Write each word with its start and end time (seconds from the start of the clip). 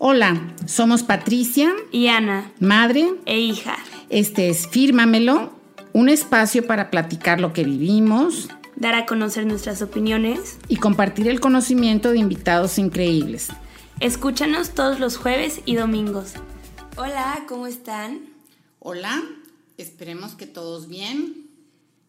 Hola, 0.00 0.54
somos 0.64 1.02
Patricia 1.02 1.74
y 1.90 2.06
Ana, 2.06 2.52
madre 2.60 3.14
e 3.26 3.40
hija. 3.40 3.76
Este 4.10 4.48
es 4.48 4.68
Fírmamelo, 4.68 5.52
un 5.92 6.08
espacio 6.08 6.64
para 6.68 6.88
platicar 6.88 7.40
lo 7.40 7.52
que 7.52 7.64
vivimos, 7.64 8.48
dar 8.76 8.94
a 8.94 9.06
conocer 9.06 9.44
nuestras 9.44 9.82
opiniones 9.82 10.58
y 10.68 10.76
compartir 10.76 11.26
el 11.26 11.40
conocimiento 11.40 12.12
de 12.12 12.18
invitados 12.18 12.78
increíbles. 12.78 13.48
Escúchanos 13.98 14.70
todos 14.70 15.00
los 15.00 15.16
jueves 15.16 15.62
y 15.64 15.74
domingos. 15.74 16.34
Hola, 16.96 17.44
¿cómo 17.48 17.66
están? 17.66 18.20
Hola, 18.78 19.20
esperemos 19.78 20.36
que 20.36 20.46
todos 20.46 20.86
bien. 20.86 21.48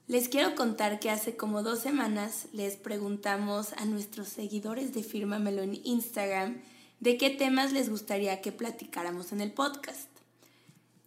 Les 0.07 0.29
quiero 0.29 0.53
contar 0.53 0.99
que 0.99 1.09
hace 1.09 1.35
como 1.35 1.63
dos 1.63 1.79
semanas 1.79 2.49
les 2.53 2.75
preguntamos 2.75 3.73
a 3.73 3.85
nuestros 3.85 4.27
seguidores 4.27 4.93
de 4.93 5.01
Fírmamelo 5.01 5.63
en 5.63 5.81
Instagram 5.83 6.57
de 6.99 7.17
qué 7.17 7.29
temas 7.29 7.71
les 7.71 7.89
gustaría 7.89 8.41
que 8.41 8.51
platicáramos 8.51 9.31
en 9.31 9.41
el 9.41 9.51
podcast. 9.51 10.09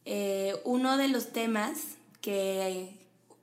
Eh, 0.04 0.54
uno 0.64 0.96
de 0.96 1.08
los 1.08 1.32
temas 1.32 1.78
que 2.20 2.90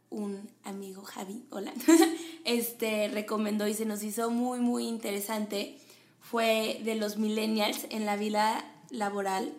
un 0.09 0.49
amigo, 0.63 1.03
Javi, 1.03 1.43
hola, 1.51 1.73
este, 2.45 3.09
recomendó 3.09 3.67
y 3.67 3.73
se 3.73 3.85
nos 3.85 4.03
hizo 4.03 4.31
muy, 4.31 4.59
muy 4.59 4.87
interesante 4.87 5.77
fue 6.21 6.81
de 6.83 6.95
los 6.95 7.17
millennials 7.17 7.85
en 7.89 8.05
la 8.05 8.15
vida 8.15 8.63
laboral 8.89 9.53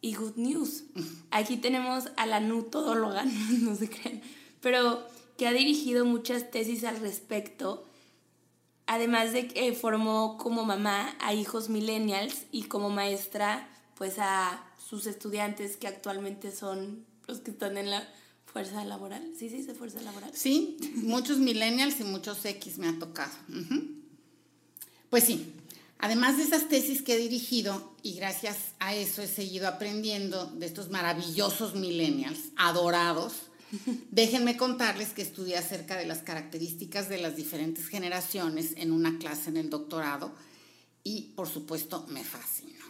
y 0.00 0.14
good 0.14 0.36
news. 0.36 0.84
Aquí 1.30 1.56
tenemos 1.56 2.10
a 2.16 2.26
la 2.26 2.40
nutodóloga, 2.40 3.24
no 3.60 3.74
se 3.76 3.88
creen, 3.88 4.22
pero 4.60 5.06
que 5.38 5.46
ha 5.46 5.52
dirigido 5.52 6.04
muchas 6.04 6.50
tesis 6.50 6.84
al 6.84 7.00
respecto 7.00 7.84
Además 8.86 9.32
de 9.32 9.48
que 9.48 9.72
formó 9.72 10.36
como 10.36 10.64
mamá 10.64 11.16
a 11.20 11.32
hijos 11.32 11.68
millennials 11.68 12.44
y 12.52 12.64
como 12.64 12.90
maestra 12.90 13.68
pues 13.96 14.18
a 14.18 14.64
sus 14.78 15.06
estudiantes 15.06 15.76
que 15.76 15.86
actualmente 15.86 16.52
son 16.52 17.06
los 17.26 17.40
que 17.40 17.52
están 17.52 17.78
en 17.78 17.90
la 17.90 18.06
fuerza 18.44 18.84
laboral. 18.84 19.32
¿Sí 19.38 19.48
se 19.48 19.56
dice 19.56 19.74
fuerza 19.74 20.00
laboral? 20.00 20.30
Sí, 20.34 20.76
muchos 20.96 21.38
millennials 21.38 21.98
y 22.00 22.04
muchos 22.04 22.44
X 22.44 22.78
me 22.78 22.88
ha 22.88 22.98
tocado. 22.98 23.32
Pues 25.10 25.24
sí, 25.24 25.52
además 25.98 26.36
de 26.36 26.44
esas 26.44 26.68
tesis 26.68 27.02
que 27.02 27.14
he 27.14 27.18
dirigido 27.18 27.94
y 28.02 28.14
gracias 28.14 28.56
a 28.78 28.94
eso 28.94 29.22
he 29.22 29.26
seguido 29.26 29.66
aprendiendo 29.66 30.46
de 30.46 30.66
estos 30.66 30.90
maravillosos 30.90 31.74
millennials, 31.74 32.38
adorados, 32.56 33.34
Déjenme 34.10 34.56
contarles 34.56 35.10
que 35.10 35.22
estudié 35.22 35.56
acerca 35.56 35.96
de 35.96 36.06
las 36.06 36.18
características 36.18 37.08
de 37.08 37.18
las 37.18 37.36
diferentes 37.36 37.88
generaciones 37.88 38.74
en 38.76 38.92
una 38.92 39.18
clase 39.18 39.50
en 39.50 39.56
el 39.56 39.70
doctorado 39.70 40.34
y 41.02 41.32
por 41.36 41.48
supuesto 41.48 42.06
me 42.08 42.24
fascinó. 42.24 42.84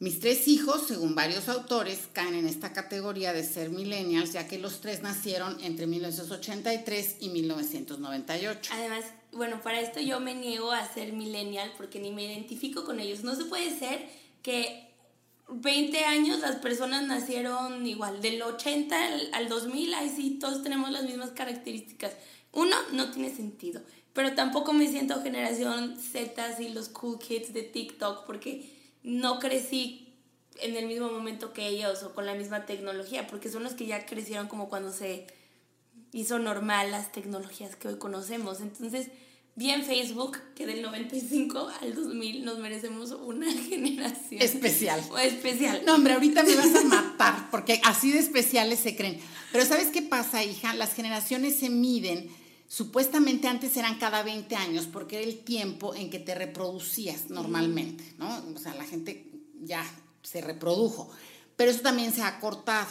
Mis 0.00 0.20
tres 0.20 0.46
hijos, 0.46 0.86
según 0.86 1.16
varios 1.16 1.48
autores, 1.48 2.08
caen 2.12 2.36
en 2.36 2.46
esta 2.46 2.72
categoría 2.72 3.32
de 3.32 3.42
ser 3.42 3.70
millennials, 3.70 4.32
ya 4.32 4.46
que 4.46 4.58
los 4.58 4.80
tres 4.80 5.02
nacieron 5.02 5.58
entre 5.60 5.88
1983 5.88 7.16
y 7.18 7.30
1998. 7.30 8.70
Además, 8.74 9.04
bueno, 9.32 9.60
para 9.60 9.80
esto 9.80 9.98
yo 9.98 10.20
me 10.20 10.36
niego 10.36 10.70
a 10.70 10.86
ser 10.94 11.12
millennial 11.12 11.72
porque 11.76 11.98
ni 11.98 12.12
me 12.12 12.24
identifico 12.24 12.84
con 12.84 13.00
ellos. 13.00 13.24
No 13.24 13.34
se 13.34 13.46
puede 13.46 13.76
ser 13.76 14.08
que 14.42 14.87
20 15.50 16.04
años 16.04 16.40
las 16.40 16.56
personas 16.56 17.06
nacieron 17.06 17.86
igual, 17.86 18.20
del 18.20 18.42
80 18.42 18.96
al, 19.32 19.48
2000, 19.48 19.94
ahí 19.94 20.12
sí, 20.14 20.38
todos 20.38 20.62
tenemos 20.62 20.90
las 20.90 21.04
mismas 21.04 21.30
características. 21.30 22.12
Uno, 22.52 22.76
no 22.92 23.10
tiene 23.10 23.34
sentido, 23.34 23.80
pero 24.12 24.34
tampoco 24.34 24.72
me 24.72 24.88
siento 24.88 25.22
generación 25.22 25.96
Z 25.98 26.60
y 26.60 26.68
los 26.70 26.88
cool 26.88 27.18
kids 27.18 27.52
de 27.52 27.62
TikTok 27.62 28.26
porque 28.26 28.70
no 29.02 29.38
crecí 29.38 30.14
en 30.60 30.76
el 30.76 30.86
mismo 30.86 31.10
momento 31.10 31.52
que 31.52 31.68
ellos 31.68 32.02
o 32.02 32.14
con 32.14 32.26
la 32.26 32.34
misma 32.34 32.66
tecnología, 32.66 33.26
porque 33.26 33.48
son 33.48 33.62
los 33.62 33.74
que 33.74 33.86
ya 33.86 34.06
crecieron 34.06 34.48
como 34.48 34.68
cuando 34.68 34.92
se 34.92 35.26
hizo 36.12 36.38
normal 36.38 36.90
las 36.90 37.12
tecnologías 37.12 37.76
que 37.76 37.88
hoy 37.88 37.98
conocemos. 37.98 38.60
Entonces, 38.60 39.08
bien 39.58 39.82
Facebook, 39.84 40.38
que 40.54 40.66
del 40.66 40.82
95 40.82 41.68
al 41.82 41.92
2000 41.92 42.44
nos 42.44 42.58
merecemos 42.60 43.10
una 43.10 43.52
generación. 43.68 44.40
Especial. 44.40 45.04
O 45.10 45.18
especial. 45.18 45.82
No, 45.84 45.96
hombre, 45.96 46.14
ahorita 46.14 46.44
me 46.44 46.54
vas 46.54 46.74
a 46.76 46.84
matar, 46.84 47.50
porque 47.50 47.80
así 47.84 48.12
de 48.12 48.20
especiales 48.20 48.78
se 48.78 48.96
creen. 48.96 49.18
Pero 49.50 49.66
¿sabes 49.66 49.88
qué 49.88 50.00
pasa, 50.00 50.44
hija? 50.44 50.74
Las 50.74 50.94
generaciones 50.94 51.58
se 51.58 51.70
miden, 51.70 52.30
supuestamente 52.68 53.48
antes 53.48 53.76
eran 53.76 53.98
cada 53.98 54.22
20 54.22 54.54
años, 54.54 54.86
porque 54.86 55.16
era 55.16 55.26
el 55.26 55.40
tiempo 55.40 55.92
en 55.92 56.08
que 56.08 56.20
te 56.20 56.36
reproducías 56.36 57.28
normalmente, 57.28 58.04
¿no? 58.16 58.28
O 58.54 58.58
sea, 58.58 58.74
la 58.74 58.84
gente 58.84 59.28
ya 59.60 59.84
se 60.22 60.40
reprodujo. 60.40 61.10
Pero 61.56 61.72
eso 61.72 61.80
también 61.80 62.12
se 62.12 62.22
ha 62.22 62.38
cortado. 62.38 62.86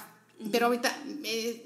Pero 0.52 0.66
ahorita... 0.66 0.94
Eh, 1.24 1.66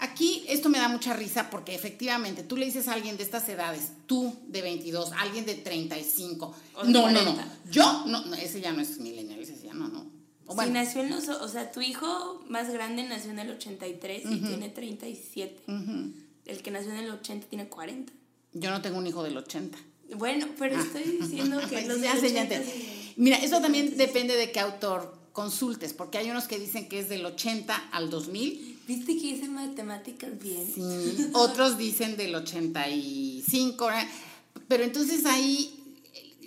Aquí 0.00 0.44
esto 0.48 0.68
me 0.68 0.78
da 0.78 0.88
mucha 0.88 1.12
risa 1.12 1.50
porque 1.50 1.74
efectivamente 1.74 2.44
tú 2.44 2.56
le 2.56 2.66
dices 2.66 2.86
a 2.86 2.92
alguien 2.92 3.16
de 3.16 3.24
estas 3.24 3.48
edades, 3.48 3.90
tú 4.06 4.36
de 4.46 4.62
22, 4.62 5.12
alguien 5.18 5.44
de 5.44 5.54
35. 5.54 6.54
no, 6.86 7.10
no, 7.10 7.22
no. 7.24 7.36
Yo, 7.70 8.04
no, 8.06 8.34
ese 8.34 8.60
ya 8.60 8.72
no 8.72 8.80
es 8.80 8.98
millennial, 8.98 9.40
ese 9.40 9.58
ya 9.60 9.74
no, 9.74 9.88
no. 9.88 10.06
O 10.46 10.54
sí, 10.62 10.70
nació 10.70 11.02
en 11.02 11.10
los, 11.10 11.28
o 11.28 11.48
sea, 11.48 11.72
tu 11.72 11.80
hijo 11.80 12.42
más 12.48 12.70
grande 12.70 13.02
nació 13.02 13.32
en 13.32 13.40
el 13.40 13.50
83 13.50 14.22
y 14.30 14.38
tiene 14.38 14.68
37. 14.70 15.64
El 16.46 16.62
que 16.62 16.70
nació 16.70 16.90
en 16.92 16.98
el 16.98 17.10
80 17.10 17.48
tiene 17.48 17.68
40. 17.68 18.12
Yo 18.54 18.70
no 18.70 18.80
tengo 18.80 18.98
un 18.98 19.06
hijo 19.06 19.22
del 19.22 19.36
80. 19.36 19.76
Bueno, 20.16 20.46
pero 20.58 20.78
ah. 20.78 20.80
estoy 20.80 21.18
diciendo 21.20 21.60
que 21.68 21.82
los 21.86 22.00
de 22.00 22.08
80 22.08 22.54
Mira, 23.16 23.36
eso 23.38 23.60
también 23.60 23.96
depende 23.96 24.36
de 24.36 24.52
qué 24.52 24.60
autor 24.60 25.18
consultes, 25.32 25.92
porque 25.92 26.18
hay 26.18 26.30
unos 26.30 26.48
que 26.48 26.58
dicen 26.58 26.88
que 26.88 27.00
es 27.00 27.08
del 27.08 27.26
80 27.26 27.90
al 27.92 28.10
2000 28.10 28.67
Viste 28.88 29.18
que 29.18 29.26
hice 29.26 29.48
matemáticas 29.48 30.30
bien. 30.40 30.66
Sí, 30.74 31.26
otros 31.34 31.76
dicen 31.76 32.16
del 32.16 32.34
85, 32.34 33.86
pero 34.66 34.82
entonces 34.82 35.26
ahí 35.26 35.98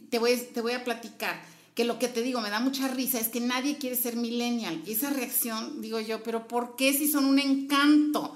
te 0.10 0.18
voy, 0.18 0.36
te 0.52 0.60
voy 0.60 0.72
a 0.72 0.84
platicar 0.84 1.40
que 1.76 1.86
lo 1.86 2.00
que 2.00 2.08
te 2.08 2.24
digo 2.24 2.42
me 2.42 2.50
da 2.50 2.60
mucha 2.60 2.88
risa 2.88 3.20
es 3.20 3.30
que 3.30 3.42
nadie 3.42 3.78
quiere 3.78 3.96
ser 3.96 4.16
millennial. 4.16 4.82
Y 4.88 4.94
esa 4.94 5.12
reacción, 5.12 5.84
digo 5.84 6.00
yo, 6.00 6.24
pero 6.24 6.48
¿por 6.48 6.76
qué 6.76 6.94
si 6.94 7.08
son 7.08 7.26
un 7.26 7.38
encanto? 7.38 8.36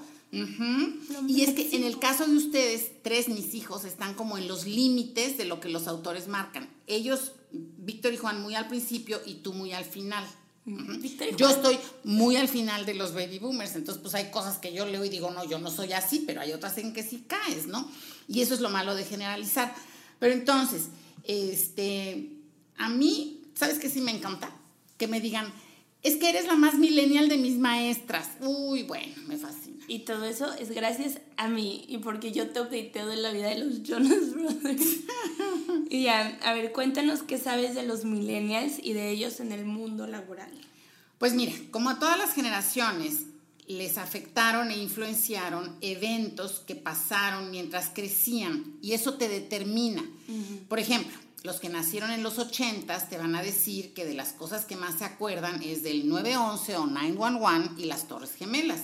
Y 1.26 1.42
es 1.42 1.54
que 1.54 1.74
en 1.74 1.82
el 1.82 1.98
caso 1.98 2.26
de 2.26 2.36
ustedes, 2.36 3.02
tres 3.02 3.28
mis 3.28 3.54
hijos 3.54 3.84
están 3.84 4.14
como 4.14 4.38
en 4.38 4.46
los 4.46 4.66
límites 4.66 5.36
de 5.36 5.46
lo 5.46 5.58
que 5.58 5.68
los 5.68 5.88
autores 5.88 6.28
marcan. 6.28 6.68
Ellos, 6.86 7.32
Víctor 7.50 8.12
y 8.12 8.18
Juan, 8.18 8.40
muy 8.40 8.54
al 8.54 8.68
principio 8.68 9.20
y 9.26 9.34
tú 9.34 9.52
muy 9.52 9.72
al 9.72 9.84
final. 9.84 10.24
Yo 11.36 11.48
estoy 11.48 11.78
muy 12.02 12.36
al 12.36 12.48
final 12.48 12.86
de 12.86 12.94
los 12.94 13.14
baby 13.14 13.38
boomers, 13.38 13.76
entonces 13.76 14.02
pues 14.02 14.14
hay 14.16 14.30
cosas 14.32 14.58
que 14.58 14.72
yo 14.72 14.84
leo 14.84 15.04
y 15.04 15.08
digo, 15.08 15.30
no, 15.30 15.44
yo 15.44 15.60
no 15.60 15.70
soy 15.70 15.92
así, 15.92 16.24
pero 16.26 16.40
hay 16.40 16.52
otras 16.52 16.76
en 16.78 16.92
que 16.92 17.04
sí 17.04 17.24
caes, 17.28 17.66
¿no? 17.66 17.88
Y 18.26 18.40
eso 18.40 18.54
es 18.54 18.60
lo 18.60 18.68
malo 18.68 18.96
de 18.96 19.04
generalizar. 19.04 19.72
Pero 20.18 20.34
entonces, 20.34 20.88
este, 21.22 22.32
a 22.78 22.88
mí, 22.88 23.42
¿sabes 23.54 23.78
qué 23.78 23.88
sí 23.88 24.00
me 24.00 24.10
encanta? 24.10 24.50
Que 24.98 25.06
me 25.06 25.20
digan, 25.20 25.52
es 26.06 26.16
que 26.18 26.28
eres 26.28 26.46
la 26.46 26.54
más 26.54 26.74
millennial 26.74 27.28
de 27.28 27.36
mis 27.36 27.58
maestras. 27.58 28.28
Uy, 28.40 28.84
bueno, 28.84 29.12
me 29.26 29.36
fascina. 29.36 29.84
Y 29.88 30.00
todo 30.00 30.24
eso 30.24 30.52
es 30.52 30.70
gracias 30.70 31.18
a 31.36 31.48
mí 31.48 31.84
y 31.88 31.98
porque 31.98 32.30
yo 32.30 32.50
te 32.50 32.60
updateo 32.60 33.08
de 33.08 33.16
la 33.16 33.32
vida 33.32 33.48
de 33.48 33.58
los 33.58 33.82
Jonas 33.82 34.32
Brothers. 34.32 34.86
y 35.90 36.04
ya, 36.04 36.38
a 36.44 36.54
ver, 36.54 36.70
cuéntanos 36.70 37.24
qué 37.24 37.38
sabes 37.38 37.74
de 37.74 37.82
los 37.82 38.04
millennials 38.04 38.74
y 38.80 38.92
de 38.92 39.10
ellos 39.10 39.40
en 39.40 39.50
el 39.50 39.64
mundo 39.64 40.06
laboral. 40.06 40.52
Pues 41.18 41.34
mira, 41.34 41.52
como 41.72 41.90
a 41.90 41.98
todas 41.98 42.18
las 42.18 42.34
generaciones, 42.34 43.22
les 43.66 43.98
afectaron 43.98 44.70
e 44.70 44.78
influenciaron 44.78 45.76
eventos 45.80 46.60
que 46.60 46.76
pasaron 46.76 47.50
mientras 47.50 47.90
crecían 47.92 48.76
y 48.80 48.92
eso 48.92 49.14
te 49.14 49.28
determina. 49.28 50.04
Por 50.68 50.78
ejemplo, 50.78 51.18
los 51.42 51.60
que 51.60 51.68
nacieron 51.68 52.10
en 52.10 52.22
los 52.22 52.38
80 52.38 53.08
te 53.08 53.18
van 53.18 53.34
a 53.34 53.42
decir 53.42 53.94
que 53.94 54.04
de 54.04 54.14
las 54.14 54.32
cosas 54.32 54.64
que 54.64 54.76
más 54.76 54.98
se 54.98 55.04
acuerdan 55.04 55.62
es 55.62 55.82
del 55.82 56.08
911 56.08 56.76
o 56.76 56.86
911 56.86 57.80
y 57.80 57.84
las 57.84 58.08
Torres 58.08 58.34
Gemelas. 58.34 58.80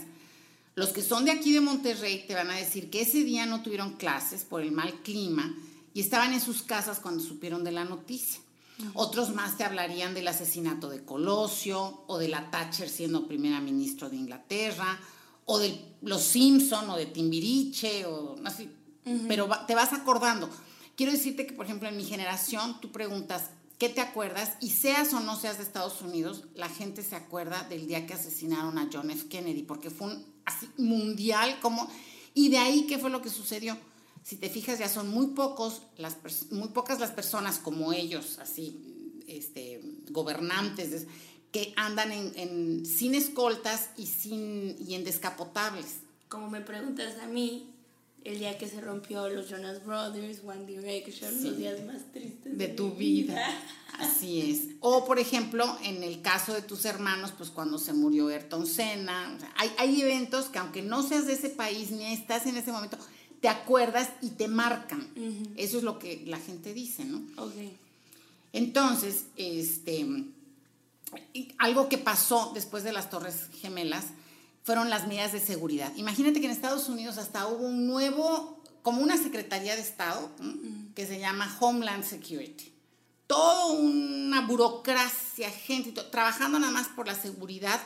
Los 0.75 0.91
que 0.91 1.03
son 1.03 1.25
de 1.25 1.33
aquí 1.33 1.53
de 1.53 1.61
Monterrey 1.61 2.25
te 2.27 2.35
van 2.35 2.51
a 2.51 2.57
decir 2.57 2.89
que 2.89 3.03
ese 3.03 3.25
día 3.25 3.47
no 3.47 3.63
tuvieron 3.63 3.97
clases 3.97 4.45
por 4.45 4.63
el 4.63 4.73
mal 4.73 5.03
clima 5.03 5.55
y 5.93 6.01
estaban 6.01 6.33
en 6.33 6.41
sus 6.41 6.63
casas 6.63 6.99
cuando 6.99 7.23
supieron 7.23 7.65
de 7.65 7.73
la 7.73 7.85
noticia. 7.85 8.41
Otros 8.95 9.35
más 9.35 9.57
te 9.57 9.65
hablarían 9.65 10.15
del 10.15 10.29
asesinato 10.29 10.89
de 10.89 11.05
Colosio 11.05 12.05
o 12.07 12.19
de 12.19 12.29
la 12.29 12.51
Thatcher 12.51 12.89
siendo 12.89 13.29
primera 13.29 13.61
ministra 13.61 14.09
de 14.09 14.17
Inglaterra 14.17 14.99
o 15.45 15.59
de 15.59 15.79
los 16.01 16.23
Simpson 16.23 16.89
o 16.91 16.97
de 16.97 17.07
Timbiriche 17.07 18.07
o 18.07 18.37
así. 18.45 18.71
Pero 19.29 19.49
te 19.67 19.75
vas 19.75 19.93
acordando. 19.93 20.49
Quiero 20.97 21.13
decirte 21.13 21.47
que, 21.47 21.55
por 21.55 21.67
ejemplo, 21.67 21.89
en 21.89 21.97
mi 21.97 22.05
generación, 22.05 22.81
tú 22.81 22.93
preguntas, 22.93 23.51
¿qué 23.79 23.89
te 23.89 24.01
acuerdas? 24.01 24.53
Y 24.61 24.71
seas 24.71 25.13
o 25.13 25.21
no 25.21 25.37
seas 25.37 25.59
de 25.59 25.65
Estados 25.65 26.03
Unidos, 26.03 26.45
la 26.55 26.69
gente 26.69 27.03
se 27.03 27.17
acuerda 27.17 27.65
del 27.65 27.87
día 27.87 28.07
que 28.07 28.15
asesinaron 28.15 28.79
a 28.79 28.89
John 28.93 29.11
F. 29.11 29.29
Kennedy, 29.29 29.63
porque 29.63 29.91
fue 29.91 30.09
un 30.09 30.27
así 30.45 30.69
mundial 30.77 31.59
como... 31.61 31.89
Y 32.35 32.49
de 32.49 32.59
ahí, 32.59 32.87
¿qué 32.87 32.99
fue 32.99 33.11
lo 33.11 33.21
que 33.21 33.29
sucedió? 33.29 33.77
Si 34.23 34.37
te 34.37 34.49
fijas, 34.49 34.79
ya 34.79 34.89
son 34.89 35.09
muy, 35.09 35.29
pocos 35.29 35.83
las, 35.97 36.17
muy 36.51 36.69
pocas 36.69 37.01
las 37.01 37.11
personas 37.11 37.59
como 37.59 37.93
ellos, 37.93 38.39
así, 38.39 39.23
este, 39.27 39.81
gobernantes 40.11 41.07
que 41.53 41.75
andan 41.77 42.11
en, 42.13 42.87
sin 42.87 43.15
escoltas 43.15 43.91
y, 43.97 44.07
sin, 44.07 44.75
y 44.81 44.95
en 44.95 45.05
descapotables. 45.05 45.99
Como 46.29 46.49
me 46.49 46.63
preguntas 46.63 47.19
a 47.23 47.27
mí, 47.27 47.72
el 48.25 48.39
día 48.39 48.59
que 48.59 48.69
se 48.69 48.81
rompió 48.81 49.29
los 49.29 49.49
Jonas 49.49 49.85
Brothers, 49.85 50.41
One 50.45 50.65
Direction, 50.67 51.43
los 51.43 51.57
días 51.57 51.85
más 51.85 52.13
tristes 52.13 52.57
de, 52.57 52.69
tu 52.69 52.93
vida. 52.93 53.45
Así 53.99 54.41
es. 54.51 54.77
O, 54.81 55.05
por 55.05 55.19
ejemplo, 55.19 55.77
en 55.83 56.03
el 56.03 56.23
caso 56.23 56.55
de 56.55 56.63
tus 56.63 56.85
hermanos, 56.85 57.33
pues 57.37 57.51
cuando 57.51 57.79
se 57.79 57.93
murió 57.93 58.29
Ayrton 58.29 58.67
Senna. 58.67 59.39
hay, 59.57 59.71
hay 59.79 60.01
eventos 60.01 60.47
que 60.47 60.59
aunque 60.59 60.83
no 60.83 61.03
seas 61.03 61.27
de 61.27 61.35
ese 61.35 61.51
país 61.51 61.91
ni 61.91 62.13
estás 62.13 62.47
en 62.47 62.57
ese 62.57 62.73
momento, 62.73 62.99
te 63.41 63.49
acuerdas 63.49 64.09
y 64.21 64.31
te 64.31 64.49
marcan. 64.49 65.09
Eso 65.57 65.79
es 65.79 65.85
lo 65.85 65.99
que 65.99 66.23
la 66.27 66.39
gente 66.39 66.73
dice, 66.73 67.05
¿no? 67.05 67.23
Ok. 67.37 67.55
Entonces, 68.53 69.25
este, 69.37 70.07
algo 71.59 71.89
que 71.89 71.99
pasó 71.99 72.53
después 72.55 72.85
de 72.85 72.93
las 72.93 73.11
Torres 73.11 73.49
Gemelas 73.61 74.07
fueron 74.63 74.91
las 74.91 75.07
medidas 75.07 75.33
de 75.33 75.41
seguridad. 75.41 75.93
Imagínate 75.97 76.41
que 76.41 76.47
en 76.47 76.53
Estados 76.53 76.89
Unidos 76.89 77.19
hasta 77.19 77.47
hubo 77.47 77.67
un 77.67 77.87
nuevo, 77.87 78.63
como 78.83 79.03
una 79.03 79.17
Secretaría 79.17 79.75
de 79.75 79.83
Estado, 79.83 80.31
que 80.95 81.07
se 81.07 81.19
llama 81.19 81.57
Homeland 81.61 82.05
Security. 82.05 82.73
Toda 83.27 83.67
una 83.67 84.47
burocracia, 84.47 85.51
gente, 85.51 85.93
trabajando 86.11 86.59
nada 86.59 86.73
más 86.73 86.89
por 86.89 87.07
la 87.07 87.15
seguridad 87.15 87.81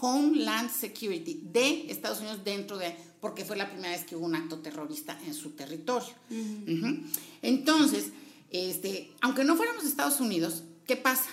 Homeland 0.00 0.70
Security 0.70 1.40
de 1.52 1.90
Estados 1.90 2.20
Unidos 2.20 2.44
dentro 2.44 2.76
de, 2.76 2.96
porque 3.20 3.44
fue 3.44 3.56
la 3.56 3.70
primera 3.70 3.90
vez 3.90 4.04
que 4.04 4.16
hubo 4.16 4.26
un 4.26 4.34
acto 4.34 4.58
terrorista 4.58 5.18
en 5.26 5.34
su 5.34 5.50
territorio. 5.50 6.14
Entonces, 7.42 8.10
este, 8.50 9.12
aunque 9.20 9.44
no 9.44 9.56
fuéramos 9.56 9.84
Estados 9.84 10.20
Unidos, 10.20 10.64
¿qué 10.86 10.96
pasa? 10.96 11.28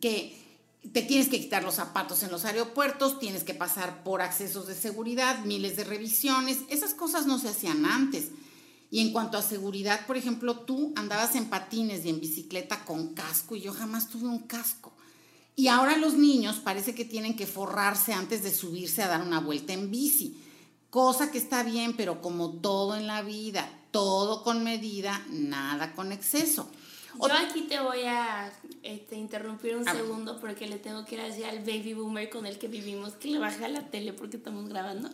Que 0.00 0.47
te 0.92 1.02
tienes 1.02 1.28
que 1.28 1.40
quitar 1.40 1.64
los 1.64 1.74
zapatos 1.74 2.22
en 2.22 2.30
los 2.30 2.44
aeropuertos, 2.44 3.18
tienes 3.18 3.44
que 3.44 3.54
pasar 3.54 4.02
por 4.04 4.22
accesos 4.22 4.66
de 4.66 4.74
seguridad, 4.74 5.44
miles 5.44 5.76
de 5.76 5.84
revisiones, 5.84 6.58
esas 6.68 6.94
cosas 6.94 7.26
no 7.26 7.38
se 7.38 7.48
hacían 7.48 7.84
antes. 7.84 8.28
Y 8.90 9.00
en 9.00 9.12
cuanto 9.12 9.36
a 9.36 9.42
seguridad, 9.42 10.06
por 10.06 10.16
ejemplo, 10.16 10.60
tú 10.60 10.92
andabas 10.96 11.34
en 11.34 11.50
patines 11.50 12.04
y 12.04 12.08
en 12.08 12.20
bicicleta 12.20 12.84
con 12.84 13.12
casco 13.12 13.54
y 13.54 13.60
yo 13.60 13.74
jamás 13.74 14.08
tuve 14.08 14.28
un 14.28 14.40
casco. 14.40 14.92
Y 15.56 15.68
ahora 15.68 15.96
los 15.96 16.14
niños 16.14 16.56
parece 16.56 16.94
que 16.94 17.04
tienen 17.04 17.36
que 17.36 17.46
forrarse 17.46 18.12
antes 18.12 18.42
de 18.42 18.54
subirse 18.54 19.02
a 19.02 19.08
dar 19.08 19.22
una 19.22 19.40
vuelta 19.40 19.72
en 19.72 19.90
bici, 19.90 20.40
cosa 20.88 21.30
que 21.30 21.38
está 21.38 21.64
bien, 21.64 21.94
pero 21.96 22.22
como 22.22 22.60
todo 22.60 22.96
en 22.96 23.06
la 23.06 23.22
vida, 23.22 23.68
todo 23.90 24.42
con 24.42 24.62
medida, 24.64 25.26
nada 25.30 25.94
con 25.94 26.12
exceso. 26.12 26.70
Yo 27.14 27.32
aquí 27.32 27.62
te 27.62 27.80
voy 27.80 28.02
a 28.04 28.52
este, 28.82 29.16
interrumpir 29.16 29.76
un 29.76 29.84
segundo 29.84 30.38
porque 30.40 30.66
le 30.66 30.78
tengo 30.78 31.04
que 31.04 31.14
ir 31.14 31.20
hacia 31.22 31.50
el 31.50 31.60
baby 31.60 31.94
boomer 31.94 32.28
con 32.28 32.46
el 32.46 32.58
que 32.58 32.68
vivimos, 32.68 33.14
que 33.14 33.28
le 33.28 33.38
baja 33.38 33.68
la 33.68 33.88
tele 33.90 34.12
porque 34.12 34.36
estamos 34.36 34.68
grabando. 34.68 35.10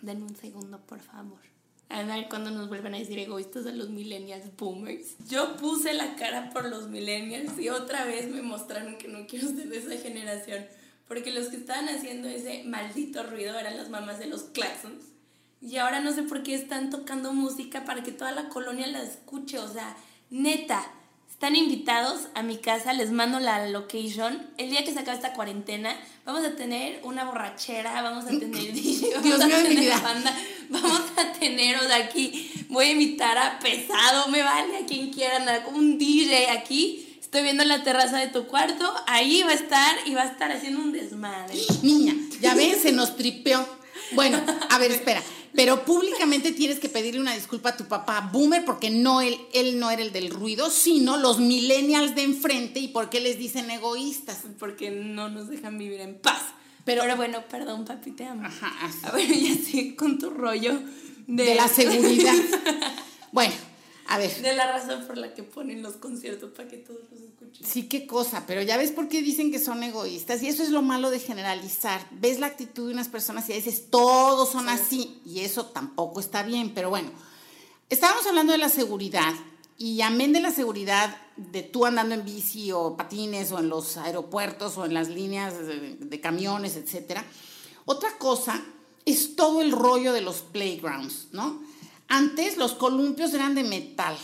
Denme 0.00 0.24
un 0.24 0.36
segundo, 0.36 0.80
por 0.80 1.00
favor. 1.00 1.38
A 1.90 2.02
ver 2.02 2.28
cuando 2.28 2.50
nos 2.50 2.68
vuelven 2.68 2.94
a 2.94 2.98
decir 2.98 3.18
egoístas 3.18 3.66
a 3.66 3.72
los 3.72 3.90
millennials 3.90 4.56
boomers. 4.56 5.16
Yo 5.28 5.56
puse 5.56 5.92
la 5.92 6.16
cara 6.16 6.50
por 6.50 6.68
los 6.68 6.88
millennials 6.88 7.58
y 7.58 7.68
otra 7.68 8.04
vez 8.04 8.30
me 8.30 8.42
mostraron 8.42 8.96
que 8.96 9.08
no 9.08 9.26
quiero 9.26 9.48
ser 9.48 9.68
de 9.68 9.78
esa 9.78 10.02
generación. 10.02 10.66
Porque 11.06 11.30
los 11.30 11.48
que 11.48 11.56
estaban 11.56 11.88
haciendo 11.88 12.28
ese 12.28 12.64
maldito 12.64 13.22
ruido 13.22 13.58
eran 13.58 13.76
las 13.76 13.90
mamás 13.90 14.18
de 14.18 14.26
los 14.26 14.44
claxons. 14.44 15.04
Y 15.60 15.76
ahora 15.76 16.00
no 16.00 16.12
sé 16.12 16.22
por 16.22 16.42
qué 16.42 16.54
están 16.54 16.90
tocando 16.90 17.32
música 17.32 17.84
para 17.84 18.02
que 18.02 18.12
toda 18.12 18.32
la 18.32 18.48
colonia 18.48 18.86
la 18.86 19.02
escuche. 19.02 19.58
O 19.58 19.72
sea, 19.72 19.96
neta, 20.30 20.90
están 21.34 21.56
invitados 21.56 22.28
a 22.34 22.42
mi 22.42 22.58
casa, 22.58 22.92
les 22.92 23.10
mando 23.10 23.40
la 23.40 23.68
location. 23.68 24.46
El 24.56 24.70
día 24.70 24.84
que 24.84 24.92
se 24.92 25.00
acabe 25.00 25.16
esta 25.16 25.32
cuarentena, 25.32 25.94
vamos 26.24 26.44
a 26.44 26.54
tener 26.54 27.00
una 27.02 27.24
borrachera, 27.24 28.00
vamos 28.02 28.24
a 28.24 28.28
tener 28.28 28.50
DJ, 28.72 29.10
vamos 29.16 29.42
a 29.42 29.48
tener 29.48 30.00
banda, 30.00 30.34
vamos 30.70 31.02
a 31.16 31.32
tener, 31.32 31.76
o 31.76 31.82
sea, 31.82 31.96
aquí 31.96 32.50
voy 32.68 32.86
a 32.86 32.92
invitar 32.92 33.36
a 33.36 33.58
Pesado, 33.58 34.28
me 34.28 34.42
vale, 34.42 34.78
a 34.78 34.86
quien 34.86 35.10
quieran, 35.10 35.44
un 35.74 35.98
DJ 35.98 36.50
aquí. 36.50 37.18
Estoy 37.20 37.42
viendo 37.42 37.64
la 37.64 37.82
terraza 37.82 38.18
de 38.18 38.28
tu 38.28 38.46
cuarto, 38.46 38.94
ahí 39.08 39.42
va 39.42 39.50
a 39.50 39.54
estar 39.54 39.96
y 40.06 40.14
va 40.14 40.22
a 40.22 40.26
estar 40.26 40.52
haciendo 40.52 40.80
un 40.80 40.92
desmadre. 40.92 41.60
Niña, 41.82 42.14
ya 42.40 42.54
ves, 42.54 42.82
se 42.82 42.92
nos 42.92 43.16
tripeó. 43.16 43.66
Bueno, 44.12 44.40
a 44.70 44.78
ver, 44.78 44.92
espera. 44.92 45.20
Pero 45.54 45.84
públicamente 45.84 46.52
tienes 46.52 46.80
que 46.80 46.88
pedirle 46.88 47.20
una 47.20 47.34
disculpa 47.34 47.70
a 47.70 47.76
tu 47.76 47.84
papá 47.84 48.28
boomer 48.32 48.64
porque 48.64 48.90
no 48.90 49.20
él, 49.20 49.38
él 49.52 49.78
no 49.78 49.90
era 49.90 50.02
el 50.02 50.12
del 50.12 50.30
ruido, 50.30 50.68
sino 50.68 51.16
los 51.16 51.38
millennials 51.38 52.14
de 52.14 52.22
enfrente 52.22 52.80
y 52.80 52.88
por 52.88 53.08
qué 53.08 53.20
les 53.20 53.38
dicen 53.38 53.70
egoístas. 53.70 54.38
Porque 54.58 54.90
no 54.90 55.28
nos 55.28 55.48
dejan 55.48 55.78
vivir 55.78 56.00
en 56.00 56.16
paz. 56.16 56.42
Pero 56.84 57.02
ahora 57.02 57.14
bueno, 57.14 57.44
perdón, 57.48 57.84
papi, 57.84 58.10
te 58.10 58.24
amo. 58.24 58.44
Ajá, 58.44 58.72
A 59.04 59.12
ver, 59.12 59.28
ya 59.28 59.54
sí, 59.54 59.94
con 59.94 60.18
tu 60.18 60.30
rollo 60.30 60.80
de, 61.26 61.44
de 61.44 61.54
la 61.54 61.68
seguridad. 61.68 62.34
bueno, 63.32 63.54
a 64.14 64.18
ver. 64.18 64.42
De 64.42 64.54
la 64.54 64.72
razón 64.72 65.06
por 65.06 65.18
la 65.18 65.34
que 65.34 65.42
ponen 65.42 65.82
los 65.82 65.94
conciertos 65.96 66.50
para 66.52 66.68
que 66.68 66.78
todos 66.78 67.00
los 67.10 67.20
escuchen. 67.20 67.66
Sí, 67.66 67.88
qué 67.88 68.06
cosa, 68.06 68.44
pero 68.46 68.62
ya 68.62 68.76
ves 68.76 68.92
por 68.92 69.08
qué 69.08 69.22
dicen 69.22 69.50
que 69.50 69.58
son 69.58 69.82
egoístas. 69.82 70.42
Y 70.42 70.48
eso 70.48 70.62
es 70.62 70.70
lo 70.70 70.82
malo 70.82 71.10
de 71.10 71.20
generalizar. 71.20 72.06
Ves 72.12 72.40
la 72.40 72.46
actitud 72.46 72.88
de 72.88 72.94
unas 72.94 73.08
personas 73.08 73.48
y 73.48 73.54
dices, 73.54 73.90
todos 73.90 74.50
son 74.50 74.68
así. 74.68 75.20
Y 75.24 75.40
eso 75.40 75.66
tampoco 75.66 76.20
está 76.20 76.42
bien. 76.42 76.72
Pero 76.74 76.90
bueno, 76.90 77.10
estábamos 77.90 78.26
hablando 78.26 78.52
de 78.52 78.58
la 78.58 78.68
seguridad. 78.68 79.32
Y 79.76 80.00
amén 80.02 80.32
de 80.32 80.40
la 80.40 80.52
seguridad 80.52 81.16
de 81.36 81.62
tú 81.62 81.84
andando 81.84 82.14
en 82.14 82.24
bici 82.24 82.70
o 82.70 82.96
patines 82.96 83.50
o 83.50 83.58
en 83.58 83.68
los 83.68 83.96
aeropuertos 83.96 84.78
o 84.78 84.84
en 84.84 84.94
las 84.94 85.08
líneas 85.08 85.58
de, 85.66 85.96
de 85.96 86.20
camiones, 86.20 86.76
etcétera. 86.76 87.24
Otra 87.84 88.16
cosa 88.18 88.62
es 89.04 89.36
todo 89.36 89.60
el 89.60 89.72
rollo 89.72 90.12
de 90.12 90.20
los 90.20 90.42
playgrounds, 90.42 91.28
¿no? 91.32 91.62
Antes 92.08 92.56
los 92.56 92.74
columpios 92.74 93.34
eran 93.34 93.54
de 93.54 93.64
metal. 93.64 94.16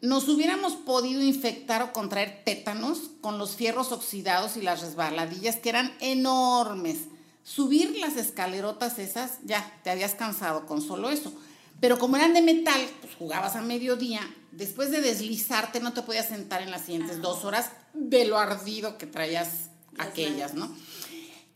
Nos 0.00 0.28
hubiéramos 0.28 0.74
podido 0.74 1.22
infectar 1.22 1.82
o 1.82 1.92
contraer 1.92 2.42
tétanos 2.44 3.10
con 3.20 3.38
los 3.38 3.54
fierros 3.54 3.92
oxidados 3.92 4.56
y 4.56 4.62
las 4.62 4.80
resbaladillas 4.80 5.56
que 5.56 5.68
eran 5.68 5.94
enormes. 6.00 7.08
Subir 7.44 7.98
las 7.98 8.16
escalerotas 8.16 8.98
esas, 8.98 9.38
ya, 9.44 9.78
te 9.82 9.90
habías 9.90 10.14
cansado 10.14 10.66
con 10.66 10.80
solo 10.80 11.10
eso. 11.10 11.32
Pero 11.80 11.98
como 11.98 12.16
eran 12.16 12.34
de 12.34 12.42
metal, 12.42 12.80
pues 13.00 13.14
jugabas 13.14 13.56
a 13.56 13.62
mediodía. 13.62 14.20
Después 14.52 14.90
de 14.90 15.00
deslizarte 15.00 15.80
no 15.80 15.92
te 15.92 16.02
podías 16.02 16.28
sentar 16.28 16.62
en 16.62 16.70
las 16.70 16.82
siguientes 16.82 17.20
dos 17.22 17.44
horas 17.44 17.70
de 17.94 18.26
lo 18.26 18.38
ardido 18.38 18.98
que 18.98 19.06
traías 19.06 19.70
aquellas, 19.98 20.54
¿no? 20.54 20.74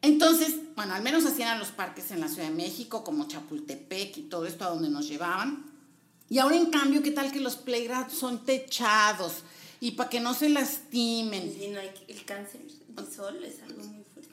Entonces, 0.04 0.54
bueno, 0.76 0.92
al 0.92 1.02
menos 1.02 1.25
hacían 1.25 1.58
los 1.58 1.70
parques 1.70 2.11
en 2.11 2.20
la 2.20 2.28
Ciudad 2.28 2.49
de 2.49 2.54
México, 2.54 3.02
como 3.02 3.26
Chapultepec 3.26 4.18
y 4.18 4.23
todo 4.23 4.44
esto 4.44 4.64
a 4.64 4.68
donde 4.68 4.90
nos 4.90 5.08
llevaban. 5.08 5.64
Y 6.28 6.38
ahora, 6.38 6.56
en 6.56 6.66
cambio, 6.66 7.02
¿qué 7.02 7.11
tal 7.11 7.32
que 7.32 7.40
los 7.40 7.56
playgrounds 7.56 8.12
son 8.12 8.44
techados? 8.44 9.44
Y 9.80 9.92
para 9.92 10.11
que 10.11 10.20
no 10.20 10.34
se 10.34 10.50
lastimen. 10.50 11.56
Y 11.58 11.68
no 11.68 11.80
hay, 11.80 11.90
el 12.08 12.23
cáncer 12.26 12.61
sol 13.14 13.42
es 13.44 13.62
algo 13.62 13.82
muy 13.82 14.04
fuerte. 14.12 14.30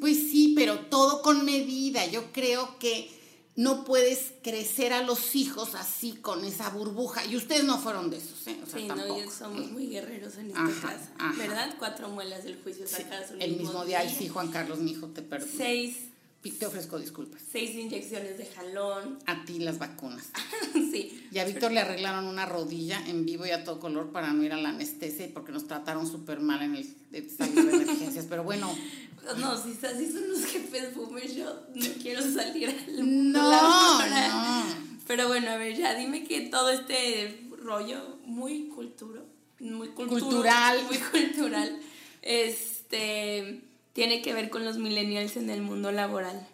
Pues 0.00 0.16
sí, 0.16 0.54
pero 0.56 0.80
todo 0.86 1.22
con 1.22 1.44
medida. 1.44 2.04
Yo 2.06 2.32
creo 2.32 2.78
que 2.80 3.21
no 3.62 3.84
puedes 3.84 4.32
crecer 4.42 4.92
a 4.92 5.02
los 5.02 5.36
hijos 5.36 5.74
así 5.76 6.14
con 6.14 6.44
esa 6.44 6.70
burbuja. 6.70 7.24
Y 7.24 7.36
ustedes 7.36 7.64
no 7.64 7.78
fueron 7.78 8.10
de 8.10 8.16
esos, 8.16 8.46
¿eh? 8.48 8.58
sí, 8.72 8.88
no, 8.88 9.16
ellos 9.16 9.32
somos 9.32 9.70
muy 9.70 9.86
guerreros 9.86 10.36
en 10.36 10.48
esta 10.48 10.64
casa. 10.64 11.12
¿Verdad? 11.36 11.76
Cuatro 11.78 12.08
muelas 12.08 12.42
del 12.44 12.60
juicio 12.60 12.86
sacadas 12.88 13.30
El 13.38 13.56
mismo 13.56 13.84
día, 13.84 14.08
sí, 14.08 14.28
Juan 14.28 14.50
Carlos, 14.50 14.78
mi 14.78 14.92
hijo, 14.92 15.06
te 15.08 15.22
perdono. 15.22 15.52
Seis. 15.56 16.11
Te 16.50 16.66
ofrezco 16.66 16.98
disculpas. 16.98 17.40
Seis 17.52 17.74
inyecciones 17.76 18.36
de 18.36 18.46
jalón. 18.46 19.18
A 19.26 19.44
ti 19.44 19.60
las 19.60 19.78
vacunas. 19.78 20.30
sí. 20.72 21.28
Y 21.30 21.38
a 21.38 21.44
Víctor 21.44 21.70
le 21.70 21.80
arreglaron 21.80 22.24
una 22.24 22.46
rodilla 22.46 23.00
en 23.06 23.24
vivo 23.24 23.46
y 23.46 23.50
a 23.50 23.62
todo 23.62 23.78
color 23.78 24.10
para 24.10 24.32
no 24.32 24.42
ir 24.42 24.52
a 24.52 24.56
la 24.56 24.70
anestesia 24.70 25.26
y 25.26 25.28
porque 25.28 25.52
nos 25.52 25.68
trataron 25.68 26.10
súper 26.10 26.40
mal 26.40 26.62
en 26.62 26.74
el 26.74 27.30
salón 27.30 27.54
de 27.54 27.72
emergencias. 27.74 28.26
Pero 28.28 28.42
bueno, 28.42 28.76
no, 29.38 29.56
si 29.56 29.70
así 29.86 30.10
son 30.10 30.28
los 30.30 30.44
jefes 30.44 30.96
boomers, 30.96 31.34
yo 31.34 31.46
no 31.74 31.86
quiero 32.02 32.22
salir 32.22 32.70
al 32.70 33.32
No, 33.32 34.06
no. 34.08 34.64
Pero 35.06 35.28
bueno, 35.28 35.50
a 35.50 35.56
ver, 35.56 35.76
ya 35.76 35.94
dime 35.94 36.24
que 36.24 36.42
todo 36.42 36.70
este 36.70 37.48
rollo 37.56 38.18
muy 38.24 38.68
culturo, 38.68 39.24
muy 39.60 39.88
cultural, 39.88 40.82
muy 40.84 40.98
cultural, 40.98 41.80
este 42.20 43.62
tiene 43.92 44.22
que 44.22 44.32
ver 44.32 44.50
con 44.50 44.64
los 44.64 44.78
millennials 44.78 45.36
en 45.36 45.50
el 45.50 45.62
mundo 45.62 45.92
laboral. 45.92 46.46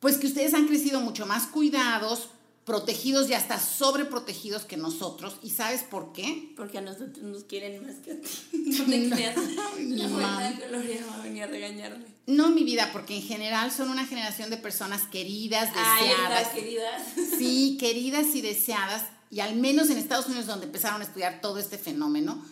Pues 0.00 0.16
que 0.16 0.26
ustedes 0.26 0.54
han 0.54 0.66
crecido 0.66 1.00
mucho 1.00 1.26
más 1.26 1.46
cuidados, 1.46 2.30
protegidos 2.64 3.28
y 3.28 3.34
hasta 3.34 3.58
sobreprotegidos 3.58 4.64
que 4.64 4.76
nosotros. 4.76 5.38
¿Y 5.42 5.50
sabes 5.50 5.82
por 5.82 6.12
qué? 6.12 6.52
Porque 6.56 6.78
a 6.78 6.80
nosotros 6.80 7.18
nos 7.22 7.44
quieren 7.44 7.84
más 7.84 7.96
que 7.96 8.12
a 8.12 8.20
ti. 8.20 8.28
No 8.52 8.84
te 8.84 9.10
creas. 9.10 9.36
La 9.36 10.52
Gloria 10.68 11.04
va 11.08 11.14
a 11.16 11.22
venir 11.22 11.42
a 11.42 11.46
regañarme. 11.46 12.04
No, 12.26 12.50
mi 12.50 12.64
vida, 12.64 12.90
porque 12.92 13.16
en 13.16 13.22
general 13.22 13.72
son 13.72 13.90
una 13.90 14.06
generación 14.06 14.50
de 14.50 14.56
personas 14.56 15.02
queridas, 15.08 15.74
deseadas. 15.74 16.48
Ay, 16.54 16.60
queridas. 16.60 17.02
Sí, 17.38 17.76
queridas 17.78 18.34
y 18.34 18.40
deseadas. 18.40 19.04
Y 19.30 19.40
al 19.40 19.56
menos 19.56 19.90
en 19.90 19.98
Estados 19.98 20.26
Unidos, 20.26 20.46
donde 20.46 20.66
empezaron 20.66 21.00
a 21.00 21.04
estudiar 21.04 21.40
todo 21.40 21.58
este 21.58 21.78
fenómeno, 21.78 22.44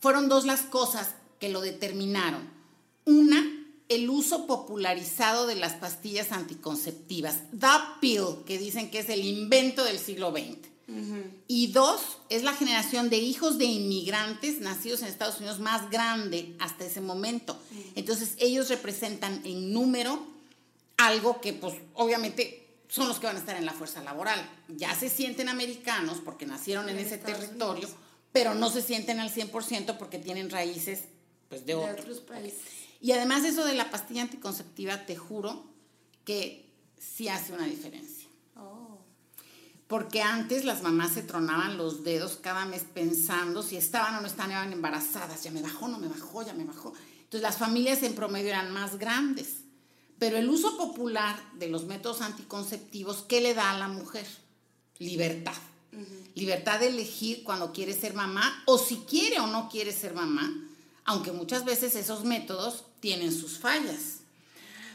fueron 0.00 0.28
dos 0.28 0.44
las 0.44 0.62
cosas 0.62 1.14
que 1.40 1.48
lo 1.48 1.60
determinaron. 1.60 2.48
Una, 3.04 3.44
el 3.94 4.10
uso 4.10 4.46
popularizado 4.46 5.46
de 5.46 5.54
las 5.54 5.74
pastillas 5.74 6.32
anticonceptivas, 6.32 7.42
the 7.58 7.66
pill, 8.00 8.44
que 8.46 8.58
dicen 8.58 8.90
que 8.90 9.00
es 9.00 9.08
el 9.08 9.24
invento 9.24 9.84
del 9.84 9.98
siglo 9.98 10.30
XX. 10.30 10.74
Y 11.48 11.68
dos, 11.68 12.18
es 12.28 12.42
la 12.42 12.52
generación 12.52 13.08
de 13.08 13.16
hijos 13.16 13.56
de 13.56 13.64
inmigrantes 13.64 14.60
nacidos 14.60 15.00
en 15.00 15.08
Estados 15.08 15.38
Unidos 15.38 15.58
más 15.58 15.90
grande 15.90 16.54
hasta 16.58 16.84
ese 16.84 17.00
momento. 17.00 17.58
Entonces 17.94 18.34
ellos 18.38 18.68
representan 18.68 19.40
en 19.44 19.72
número 19.72 20.22
algo 20.98 21.40
que 21.40 21.54
pues 21.54 21.74
obviamente 21.94 22.66
son 22.88 23.08
los 23.08 23.18
que 23.18 23.26
van 23.26 23.36
a 23.36 23.40
estar 23.40 23.56
en 23.56 23.64
la 23.64 23.72
fuerza 23.72 24.02
laboral. 24.02 24.40
Ya 24.68 24.94
se 24.94 25.08
sienten 25.08 25.48
americanos 25.48 26.18
porque 26.24 26.46
nacieron 26.46 26.88
en, 26.88 26.98
ese 26.98 27.18
territorio, 27.18 27.88
pero 28.32 28.54
no 28.54 28.70
se 28.70 28.82
sienten 28.82 29.20
al 29.20 29.32
100% 29.32 29.96
porque 29.96 30.18
tienen 30.18 30.50
raíces 30.50 31.00
pues, 31.48 31.64
de, 31.64 31.74
otros 31.74 32.20
países. 32.20 32.60
Y 33.04 33.12
además 33.12 33.44
eso 33.44 33.66
de 33.66 33.74
la 33.74 33.90
pastilla 33.90 34.22
anticonceptiva, 34.22 35.04
te 35.04 35.14
juro 35.14 35.66
que 36.24 36.72
sí 36.98 37.28
hace 37.28 37.52
una 37.52 37.66
diferencia. 37.66 38.26
Oh. 38.56 38.98
Porque 39.86 40.22
antes 40.22 40.64
las 40.64 40.82
mamás 40.82 41.12
se 41.12 41.20
tronaban 41.20 41.76
los 41.76 42.02
dedos 42.02 42.38
cada 42.40 42.64
mes 42.64 42.86
pensando 42.94 43.62
si 43.62 43.76
estaban 43.76 44.14
o 44.14 44.22
no 44.22 44.26
estaban 44.26 44.72
embarazadas. 44.72 45.42
Ya 45.42 45.50
me 45.50 45.60
bajó, 45.60 45.86
no 45.86 45.98
me 45.98 46.08
bajó, 46.08 46.46
ya 46.46 46.54
me 46.54 46.64
bajó. 46.64 46.94
Entonces 47.18 47.42
las 47.42 47.58
familias 47.58 48.02
en 48.02 48.14
promedio 48.14 48.48
eran 48.48 48.72
más 48.72 48.98
grandes. 48.98 49.56
Pero 50.18 50.38
el 50.38 50.48
uso 50.48 50.78
popular 50.78 51.38
de 51.58 51.68
los 51.68 51.84
métodos 51.84 52.22
anticonceptivos, 52.22 53.22
¿qué 53.28 53.42
le 53.42 53.52
da 53.52 53.72
a 53.72 53.78
la 53.78 53.88
mujer? 53.88 54.26
Libertad. 54.98 55.52
Libertad 56.34 56.80
de 56.80 56.88
elegir 56.88 57.44
cuando 57.44 57.70
quiere 57.70 57.92
ser 57.92 58.14
mamá 58.14 58.62
o 58.64 58.78
si 58.78 58.96
quiere 59.00 59.40
o 59.40 59.46
no 59.46 59.68
quiere 59.68 59.92
ser 59.92 60.14
mamá, 60.14 60.50
aunque 61.04 61.32
muchas 61.32 61.64
veces 61.64 61.94
esos 61.96 62.24
métodos 62.24 62.84
tienen 63.00 63.32
sus 63.32 63.58
fallas. 63.58 64.20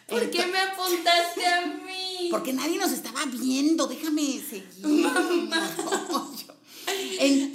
¿Por 0.08 0.32
qué 0.32 0.46
me 0.48 0.58
apuntaste 0.58 1.46
a 1.46 1.68
mí? 1.68 2.30
Porque 2.32 2.52
nadie 2.52 2.78
nos 2.78 2.92
estaba 2.92 3.26
viendo, 3.26 3.86
déjame 3.86 4.42
seguir. 4.42 4.84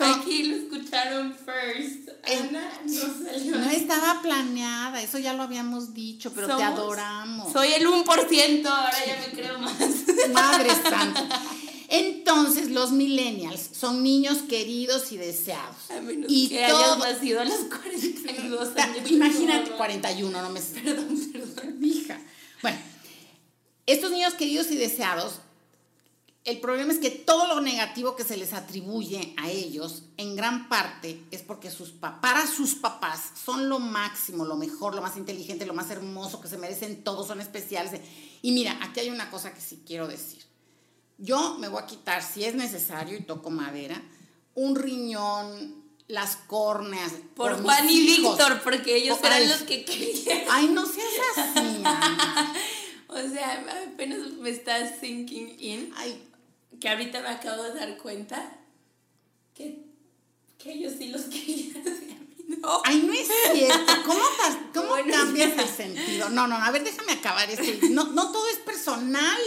Aquí 0.00 0.44
lo 0.44 0.56
escucharon 0.56 1.34
first. 1.34 2.08
Ana 2.24 2.70
no 2.84 3.24
salió. 3.24 3.58
No 3.58 3.70
estaba 3.70 4.22
planeada, 4.22 5.02
eso 5.02 5.18
ya 5.18 5.34
lo 5.34 5.42
habíamos 5.42 5.94
dicho, 5.94 6.32
pero 6.32 6.56
te 6.56 6.62
adoramos. 6.62 7.52
Soy 7.52 7.72
el 7.72 7.86
1%, 7.86 8.66
ahora 8.66 9.06
ya 9.06 9.26
me 9.26 9.36
creo 9.36 9.58
más. 9.58 9.76
Madre 10.32 10.70
santa. 10.70 11.42
Entonces, 11.96 12.70
los 12.70 12.92
millennials 12.92 13.70
son 13.72 14.02
niños 14.02 14.38
queridos 14.48 15.12
y 15.12 15.16
deseados. 15.16 15.90
A 15.90 16.00
menos 16.00 16.30
y 16.30 16.48
que 16.48 16.64
hayas 16.64 16.98
nacido 16.98 17.40
a 17.40 17.44
los 17.44 17.60
42 17.60 18.76
años. 18.76 19.10
Imagínate, 19.10 19.70
41, 19.72 20.42
no 20.42 20.50
me 20.50 20.60
Perdón, 20.60 21.30
perdón. 21.32 21.78
Hija. 21.82 22.20
Bueno, 22.62 22.78
estos 23.86 24.10
niños 24.10 24.34
queridos 24.34 24.70
y 24.70 24.76
deseados 24.76 25.40
el 26.44 26.60
problema 26.60 26.92
es 26.92 26.98
que 26.98 27.10
todo 27.10 27.48
lo 27.48 27.62
negativo 27.62 28.16
que 28.16 28.22
se 28.22 28.36
les 28.36 28.52
atribuye 28.52 29.34
a 29.38 29.48
ellos, 29.48 30.02
en 30.18 30.36
gran 30.36 30.68
parte, 30.68 31.24
es 31.30 31.40
porque 31.40 31.70
sus 31.70 31.90
para 31.90 32.46
sus 32.46 32.74
papás 32.74 33.30
son 33.42 33.70
lo 33.70 33.78
máximo, 33.78 34.44
lo 34.44 34.56
mejor, 34.56 34.94
lo 34.94 35.00
más 35.00 35.16
inteligente, 35.16 35.64
lo 35.64 35.72
más 35.72 35.90
hermoso, 35.90 36.42
que 36.42 36.48
se 36.48 36.58
merecen 36.58 37.02
todos, 37.02 37.28
son 37.28 37.40
especiales. 37.40 37.98
Y 38.42 38.52
mira, 38.52 38.78
aquí 38.82 39.00
hay 39.00 39.08
una 39.08 39.30
cosa 39.30 39.54
que 39.54 39.62
sí 39.62 39.82
quiero 39.86 40.06
decir. 40.06 40.44
Yo 41.18 41.58
me 41.58 41.68
voy 41.68 41.82
a 41.82 41.86
quitar, 41.86 42.22
si 42.22 42.44
es 42.44 42.54
necesario, 42.54 43.16
y 43.16 43.22
toco 43.22 43.50
madera, 43.50 44.00
un 44.54 44.74
riñón, 44.74 45.84
las 46.08 46.36
córneas. 46.36 47.12
Por, 47.34 47.62
Juan 47.62 47.88
y 47.88 48.00
Víctor, 48.00 48.60
porque 48.62 48.96
ellos 48.96 49.18
eran 49.22 49.48
los 49.48 49.62
que 49.62 49.84
querían. 49.84 50.42
Ay, 50.50 50.68
no 50.68 50.84
seas 50.86 51.38
así. 51.38 51.82
o 53.08 53.28
sea, 53.28 53.64
apenas 53.92 54.18
me 54.32 54.50
estás 54.50 54.98
sinking 55.00 55.56
in. 55.58 55.92
Ay, 55.96 56.22
que 56.80 56.88
ahorita 56.88 57.20
me 57.20 57.28
acabo 57.28 57.62
de 57.62 57.74
dar 57.74 57.96
cuenta 57.98 58.58
que, 59.54 59.84
que 60.58 60.72
ellos 60.72 60.94
sí 60.98 61.08
los 61.08 61.22
querían 61.24 62.24
no. 62.46 62.82
Ay, 62.84 63.02
no 63.06 63.12
es 63.12 63.28
cierto. 63.52 63.92
¿Cómo, 64.04 64.22
cómo 64.74 64.94
cambias 65.10 65.58
el 65.58 65.68
sentido? 65.68 66.28
No, 66.28 66.46
no, 66.46 66.56
a 66.56 66.70
ver, 66.70 66.84
déjame 66.84 67.12
acabar 67.12 67.48
este. 67.50 67.88
No, 67.90 68.04
no 68.04 68.32
todo 68.32 68.46
es 68.48 68.58
personal. 68.58 69.38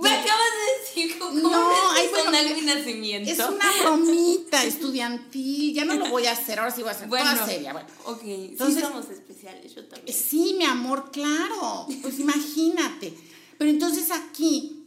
Me 0.00 0.10
acabas 0.10 0.46
de 0.56 0.80
decir 0.80 1.18
cómo 1.18 1.38
no, 1.38 1.94
personal 1.94 2.46
bueno, 2.46 2.60
mi 2.60 2.62
nacimiento. 2.62 3.30
Es 3.30 3.38
una 3.38 3.72
bromita 3.82 4.64
estudiantil. 4.64 5.74
Ya 5.74 5.84
no 5.84 5.94
lo 5.94 6.08
voy 6.08 6.26
a 6.26 6.32
hacer, 6.32 6.58
ahora 6.58 6.70
sí 6.70 6.82
voy 6.82 6.90
a 6.90 6.92
hacer 6.92 7.08
bueno, 7.08 7.30
toda 7.32 7.46
seria. 7.46 7.72
Bueno, 7.72 7.88
ok, 8.04 8.22
entonces 8.24 8.76
sí 8.76 8.80
somos 8.80 9.10
especiales, 9.10 9.74
yo 9.74 9.84
también. 9.86 10.16
Sí, 10.16 10.54
mi 10.58 10.64
amor, 10.64 11.10
claro. 11.10 11.86
Pues 12.02 12.18
imagínate. 12.18 13.14
Pero 13.58 13.70
entonces 13.70 14.10
aquí 14.10 14.80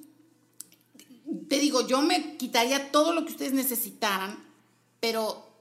te 1.48 1.60
digo, 1.60 1.88
yo 1.88 2.02
me 2.02 2.38
quitaría 2.38 2.92
todo 2.92 3.14
lo 3.14 3.26
que 3.26 3.32
ustedes 3.32 3.54
necesitaran, 3.54 4.44
pero 5.00 5.52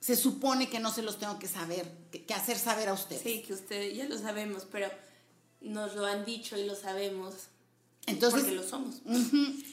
se 0.00 0.16
supone 0.16 0.68
que 0.68 0.80
no 0.80 0.92
se 0.92 1.02
los 1.02 1.18
tengo 1.18 1.38
que 1.38 1.48
saber, 1.48 1.90
que, 2.10 2.34
hacer 2.34 2.58
saber 2.58 2.88
a 2.88 2.94
ustedes. 2.94 3.22
Sí, 3.22 3.42
que 3.46 3.52
ustedes 3.52 3.96
ya 3.96 4.08
lo 4.08 4.18
sabemos, 4.18 4.66
pero 4.70 4.88
nos 5.60 5.94
lo 5.94 6.06
han 6.06 6.24
dicho 6.24 6.56
y 6.56 6.64
lo 6.64 6.74
sabemos. 6.74 7.34
Entonces, 8.10 8.40
porque 8.40 8.56
lo 8.56 8.62
somos. 8.62 8.96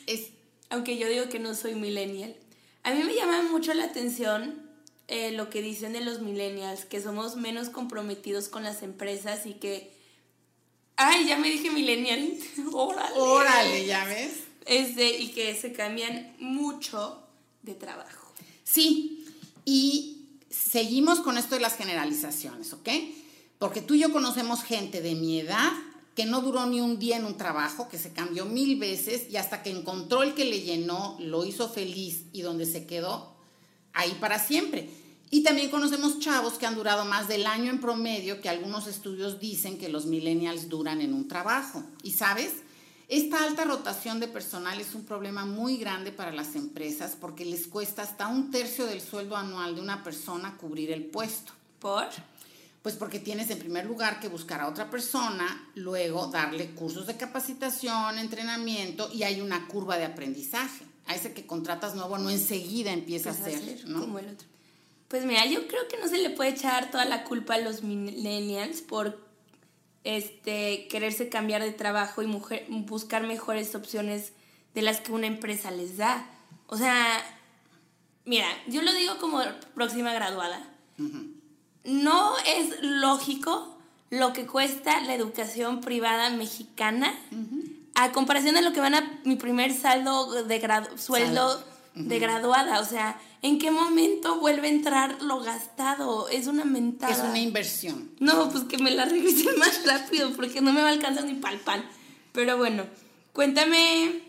es, 0.07 0.29
Aunque 0.69 0.97
yo 0.97 1.07
digo 1.07 1.29
que 1.29 1.39
no 1.39 1.53
soy 1.55 1.75
millennial. 1.75 2.35
A 2.83 2.93
mí 2.93 3.03
me 3.03 3.15
llama 3.15 3.43
mucho 3.43 3.73
la 3.73 3.85
atención 3.85 4.61
eh, 5.07 5.31
lo 5.31 5.49
que 5.49 5.61
dicen 5.61 5.93
de 5.93 6.01
los 6.01 6.21
millennials, 6.21 6.85
que 6.85 7.01
somos 7.01 7.35
menos 7.35 7.69
comprometidos 7.69 8.49
con 8.49 8.63
las 8.63 8.83
empresas 8.83 9.45
y 9.45 9.53
que... 9.53 9.95
Ay, 10.95 11.27
ya 11.27 11.37
me 11.37 11.49
dije 11.49 11.69
millennial. 11.69 12.33
Órale. 12.73 13.19
Órale, 13.19 13.85
ya 13.85 14.05
ves. 14.05 14.33
Este, 14.65 15.17
y 15.19 15.29
que 15.29 15.55
se 15.55 15.71
cambian 15.71 16.35
mucho 16.39 17.23
de 17.61 17.73
trabajo. 17.73 18.33
Sí, 18.63 19.25
y 19.63 20.25
seguimos 20.49 21.19
con 21.21 21.37
esto 21.37 21.55
de 21.55 21.61
las 21.61 21.77
generalizaciones, 21.77 22.73
¿ok? 22.73 22.89
Porque 23.59 23.81
tú 23.81 23.93
y 23.93 23.99
yo 23.99 24.11
conocemos 24.11 24.63
gente 24.63 25.01
de 25.01 25.15
mi 25.15 25.39
edad 25.39 25.71
que 26.17 26.25
no 26.25 26.41
duró 26.41 26.65
ni 26.65 26.81
un 26.81 26.97
día 26.97 27.17
en 27.17 27.25
un 27.25 27.37
trabajo, 27.37 27.87
que 27.89 27.99
se 27.99 28.11
cambió 28.11 28.45
mil 28.45 28.79
veces 28.79 29.29
y 29.29 29.37
hasta 29.37 29.61
que 29.61 29.69
encontró 29.69 30.23
el 30.23 30.33
que 30.33 30.45
le 30.45 30.61
llenó, 30.61 31.15
lo 31.19 31.45
hizo 31.45 31.69
feliz 31.69 32.23
y 32.33 32.41
donde 32.41 32.65
se 32.65 32.87
quedó, 32.87 33.35
ahí 33.93 34.17
para 34.19 34.39
siempre. 34.39 34.89
Y 35.29 35.43
también 35.43 35.69
conocemos 35.69 36.17
chavos 36.17 36.53
que 36.53 36.65
han 36.65 36.73
durado 36.73 37.05
más 37.05 37.27
del 37.27 37.45
año 37.45 37.69
en 37.69 37.79
promedio, 37.79 38.41
que 38.41 38.49
algunos 38.49 38.87
estudios 38.87 39.39
dicen 39.39 39.77
que 39.77 39.89
los 39.89 40.07
millennials 40.07 40.69
duran 40.69 41.01
en 41.01 41.13
un 41.13 41.27
trabajo. 41.27 41.83
¿Y 42.01 42.13
sabes? 42.13 42.51
Esta 43.07 43.43
alta 43.43 43.65
rotación 43.65 44.19
de 44.19 44.27
personal 44.27 44.81
es 44.81 44.95
un 44.95 45.05
problema 45.05 45.45
muy 45.45 45.77
grande 45.77 46.11
para 46.11 46.31
las 46.31 46.55
empresas 46.55 47.15
porque 47.21 47.45
les 47.45 47.67
cuesta 47.67 48.01
hasta 48.01 48.27
un 48.27 48.49
tercio 48.49 48.87
del 48.87 49.01
sueldo 49.01 49.37
anual 49.37 49.75
de 49.75 49.81
una 49.81 50.03
persona 50.03 50.57
cubrir 50.57 50.91
el 50.91 51.05
puesto. 51.05 51.53
¿Por? 51.77 52.07
Pues 52.81 52.95
porque 52.95 53.19
tienes 53.19 53.49
en 53.49 53.59
primer 53.59 53.85
lugar 53.85 54.19
que 54.19 54.29
buscar 54.29 54.61
a 54.61 54.67
otra 54.67 54.89
persona, 54.89 55.69
luego 55.75 56.27
darle 56.27 56.71
cursos 56.71 57.07
de 57.07 57.17
capacitación, 57.17 58.17
entrenamiento 58.17 59.09
y 59.13 59.23
hay 59.23 59.41
una 59.41 59.67
curva 59.67 59.97
de 59.97 60.05
aprendizaje. 60.05 60.85
A 61.05 61.15
ese 61.15 61.33
que 61.33 61.45
contratas 61.45 61.95
nuevo 61.95 62.17
no 62.17 62.29
enseguida 62.29 62.91
empieza 62.91 63.31
a 63.31 63.33
ser, 63.33 63.87
¿no? 63.87 64.01
Como 64.01 64.19
el 64.19 64.29
otro. 64.29 64.47
Pues 65.07 65.23
mira, 65.25 65.45
yo 65.45 65.67
creo 65.67 65.87
que 65.87 65.97
no 65.97 66.07
se 66.07 66.17
le 66.17 66.29
puede 66.29 66.49
echar 66.51 66.91
toda 66.91 67.05
la 67.05 67.23
culpa 67.23 67.55
a 67.55 67.59
los 67.59 67.81
millennials 67.81 68.81
por 68.81 69.25
este, 70.03 70.87
quererse 70.89 71.29
cambiar 71.29 71.61
de 71.63 71.71
trabajo 71.71 72.21
y 72.21 72.27
mujer, 72.27 72.65
buscar 72.69 73.23
mejores 73.23 73.73
opciones 73.75 74.33
de 74.73 74.81
las 74.81 75.01
que 75.01 75.11
una 75.11 75.27
empresa 75.27 75.71
les 75.71 75.97
da. 75.97 76.29
O 76.67 76.77
sea, 76.77 77.21
mira, 78.25 78.47
yo 78.67 78.81
lo 78.81 78.93
digo 78.93 79.17
como 79.17 79.41
próxima 79.75 80.13
graduada. 80.13 80.73
No 81.87 82.33
es 82.45 82.81
lógico 82.81 83.75
lo 84.09 84.33
que 84.33 84.45
cuesta 84.45 85.01
la 85.01 85.15
educación 85.15 85.81
privada 85.81 86.29
mexicana 86.29 87.13
a 87.95 88.11
comparación 88.11 88.55
de 88.55 88.61
lo 88.61 88.73
que 88.73 88.79
van 88.79 88.93
a 88.93 89.19
mi 89.23 89.35
primer 89.35 89.73
saldo 89.73 90.43
de 90.43 90.87
sueldo 90.97 91.63
de 91.95 92.19
graduada. 92.19 92.79
O 92.79 92.85
sea, 92.85 93.19
¿En 93.43 93.59
qué 93.59 93.69
momento 93.69 94.39
vuelve 94.39 94.67
a 94.67 94.71
entrar 94.71 95.21
lo 95.21 95.39
gastado? 95.41 96.27
Es 96.27 96.47
una 96.47 96.65
mentada. 96.65 97.13
Es 97.13 97.19
una 97.19 97.39
inversión. 97.39 98.11
No, 98.19 98.49
pues 98.49 98.63
que 98.63 98.77
me 98.77 98.91
la 98.91 99.05
regresen 99.05 99.57
más 99.59 99.85
rápido 99.85 100.31
porque 100.33 100.61
no 100.61 100.73
me 100.73 100.81
va 100.81 100.87
a 100.87 100.91
alcanzar 100.91 101.25
ni 101.25 101.35
pal 101.35 101.59
pan. 101.59 101.85
Pero 102.31 102.57
bueno, 102.57 102.85
cuéntame 103.33 104.21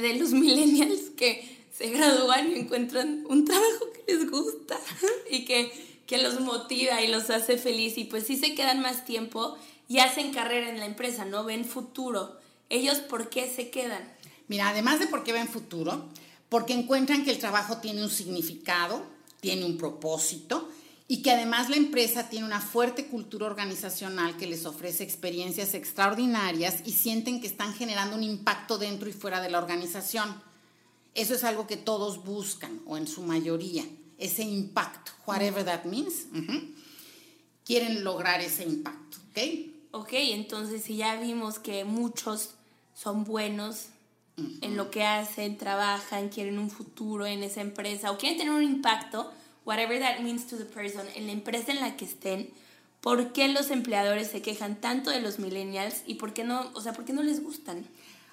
de 0.00 0.14
los 0.16 0.30
millennials 0.32 1.10
que 1.16 1.66
se 1.72 1.88
gradúan 1.90 2.50
y 2.52 2.60
encuentran 2.60 3.24
un 3.28 3.44
trabajo 3.44 3.86
que 3.94 4.12
les 4.12 4.30
gusta 4.30 4.78
y 5.30 5.44
que, 5.44 5.87
que 6.08 6.18
los 6.18 6.40
motiva 6.40 7.02
y 7.02 7.06
los 7.06 7.28
hace 7.28 7.58
feliz 7.58 7.98
y 7.98 8.04
pues 8.04 8.26
sí 8.26 8.36
se 8.38 8.54
quedan 8.54 8.80
más 8.80 9.04
tiempo 9.04 9.58
y 9.88 9.98
hacen 9.98 10.32
carrera 10.32 10.70
en 10.70 10.78
la 10.78 10.86
empresa, 10.86 11.26
no 11.26 11.44
ven 11.44 11.66
futuro. 11.66 12.40
Ellos, 12.70 12.98
¿por 12.98 13.28
qué 13.28 13.52
se 13.54 13.68
quedan? 13.68 14.10
Mira, 14.48 14.70
además 14.70 15.00
de 15.00 15.06
por 15.06 15.22
qué 15.22 15.32
ven 15.34 15.48
futuro, 15.48 16.08
porque 16.48 16.72
encuentran 16.72 17.24
que 17.24 17.30
el 17.30 17.38
trabajo 17.38 17.76
tiene 17.76 18.02
un 18.02 18.08
significado, 18.08 19.04
tiene 19.40 19.66
un 19.66 19.76
propósito 19.76 20.70
y 21.08 21.20
que 21.20 21.30
además 21.30 21.68
la 21.68 21.76
empresa 21.76 22.30
tiene 22.30 22.46
una 22.46 22.62
fuerte 22.62 23.06
cultura 23.08 23.44
organizacional 23.44 24.38
que 24.38 24.46
les 24.46 24.64
ofrece 24.64 25.04
experiencias 25.04 25.74
extraordinarias 25.74 26.82
y 26.86 26.92
sienten 26.92 27.42
que 27.42 27.46
están 27.46 27.74
generando 27.74 28.16
un 28.16 28.22
impacto 28.22 28.78
dentro 28.78 29.10
y 29.10 29.12
fuera 29.12 29.42
de 29.42 29.50
la 29.50 29.58
organización. 29.58 30.42
Eso 31.14 31.34
es 31.34 31.44
algo 31.44 31.66
que 31.66 31.76
todos 31.76 32.24
buscan, 32.24 32.80
o 32.86 32.96
en 32.96 33.06
su 33.06 33.22
mayoría, 33.22 33.84
ese 34.18 34.42
impacto, 34.42 35.12
whatever 35.26 35.64
that 35.64 35.84
means. 35.84 36.26
Quieren 37.64 38.04
lograr 38.04 38.40
ese 38.40 38.64
impacto, 38.64 39.18
¿ok? 39.30 39.38
Ok, 39.92 40.12
entonces 40.12 40.82
si 40.82 40.96
ya 40.96 41.16
vimos 41.16 41.58
que 41.58 41.84
muchos 41.84 42.50
son 42.94 43.24
buenos 43.24 43.86
en 44.60 44.76
lo 44.76 44.90
que 44.90 45.04
hacen, 45.04 45.56
trabajan, 45.56 46.28
quieren 46.28 46.58
un 46.58 46.70
futuro 46.70 47.26
en 47.26 47.42
esa 47.42 47.60
empresa 47.60 48.10
o 48.10 48.18
quieren 48.18 48.38
tener 48.38 48.52
un 48.52 48.62
impacto, 48.62 49.32
whatever 49.64 49.98
that 49.98 50.20
means 50.20 50.46
to 50.46 50.56
the 50.56 50.64
person, 50.64 51.06
en 51.14 51.26
la 51.26 51.32
empresa 51.32 51.72
en 51.72 51.80
la 51.80 51.96
que 51.96 52.04
estén, 52.04 52.50
¿por 53.00 53.32
qué 53.32 53.48
los 53.48 53.70
empleadores 53.70 54.28
se 54.28 54.42
quejan 54.42 54.80
tanto 54.80 55.10
de 55.10 55.20
los 55.20 55.38
millennials 55.38 56.02
y 56.06 56.14
por 56.14 56.32
qué 56.34 56.44
no, 56.44 56.70
o 56.74 56.80
sea, 56.80 56.92
por 56.92 57.04
qué 57.04 57.12
no 57.12 57.22
les 57.22 57.42
gustan? 57.42 57.84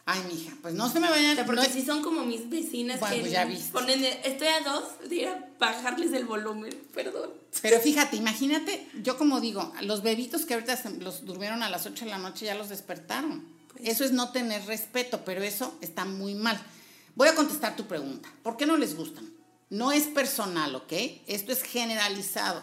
Ay, 0.08 0.22
mija, 0.32 0.56
pues 0.62 0.76
no 0.76 0.88
se 0.88 1.00
me 1.00 1.10
vayan. 1.10 1.40
a... 1.40 1.46
porque 1.46 1.68
si 1.68 1.84
son 1.84 2.04
como 2.04 2.24
mis 2.26 2.48
vecinas 2.48 3.00
que 3.00 3.22
pues 3.22 3.32
ya 3.32 3.50
ponen, 3.72 4.04
estoy 4.24 4.48
a 4.48 4.60
dos, 4.62 4.84
diría 5.10 5.52
bajarles 5.58 6.14
el 6.14 6.26
volumen, 6.26 6.72
perdón. 6.94 7.32
Pero 7.62 7.80
fíjate, 7.80 8.16
imagínate, 8.16 8.88
yo 9.02 9.18
como 9.18 9.42
digo, 9.42 9.74
los 9.82 10.04
bebitos 10.04 10.46
que 10.46 10.54
ahorita 10.54 10.80
los 11.00 11.26
durmieron 11.26 11.64
a 11.64 11.70
las 11.70 11.88
8 11.88 12.06
de 12.06 12.12
la 12.12 12.20
noche 12.20 12.46
ya 12.46 12.54
los 12.54 12.70
despertaron. 12.70 13.44
Pues 13.72 13.88
eso 13.88 14.06
es 14.06 14.12
no 14.12 14.32
tener 14.32 14.64
respeto, 14.68 15.26
pero 15.26 15.42
eso 15.42 15.76
está 15.82 16.06
muy 16.06 16.36
mal. 16.36 16.62
Voy 17.16 17.28
a 17.28 17.34
contestar 17.34 17.76
tu 17.76 17.86
pregunta. 17.88 18.32
¿Por 18.44 18.58
qué 18.58 18.68
no 18.68 18.78
les 18.78 18.96
gustan? 18.96 19.28
No 19.72 19.92
es 19.92 20.04
personal, 20.04 20.76
¿ok? 20.76 20.94
Esto 21.26 21.52
es 21.52 21.64
generalizado, 21.64 22.62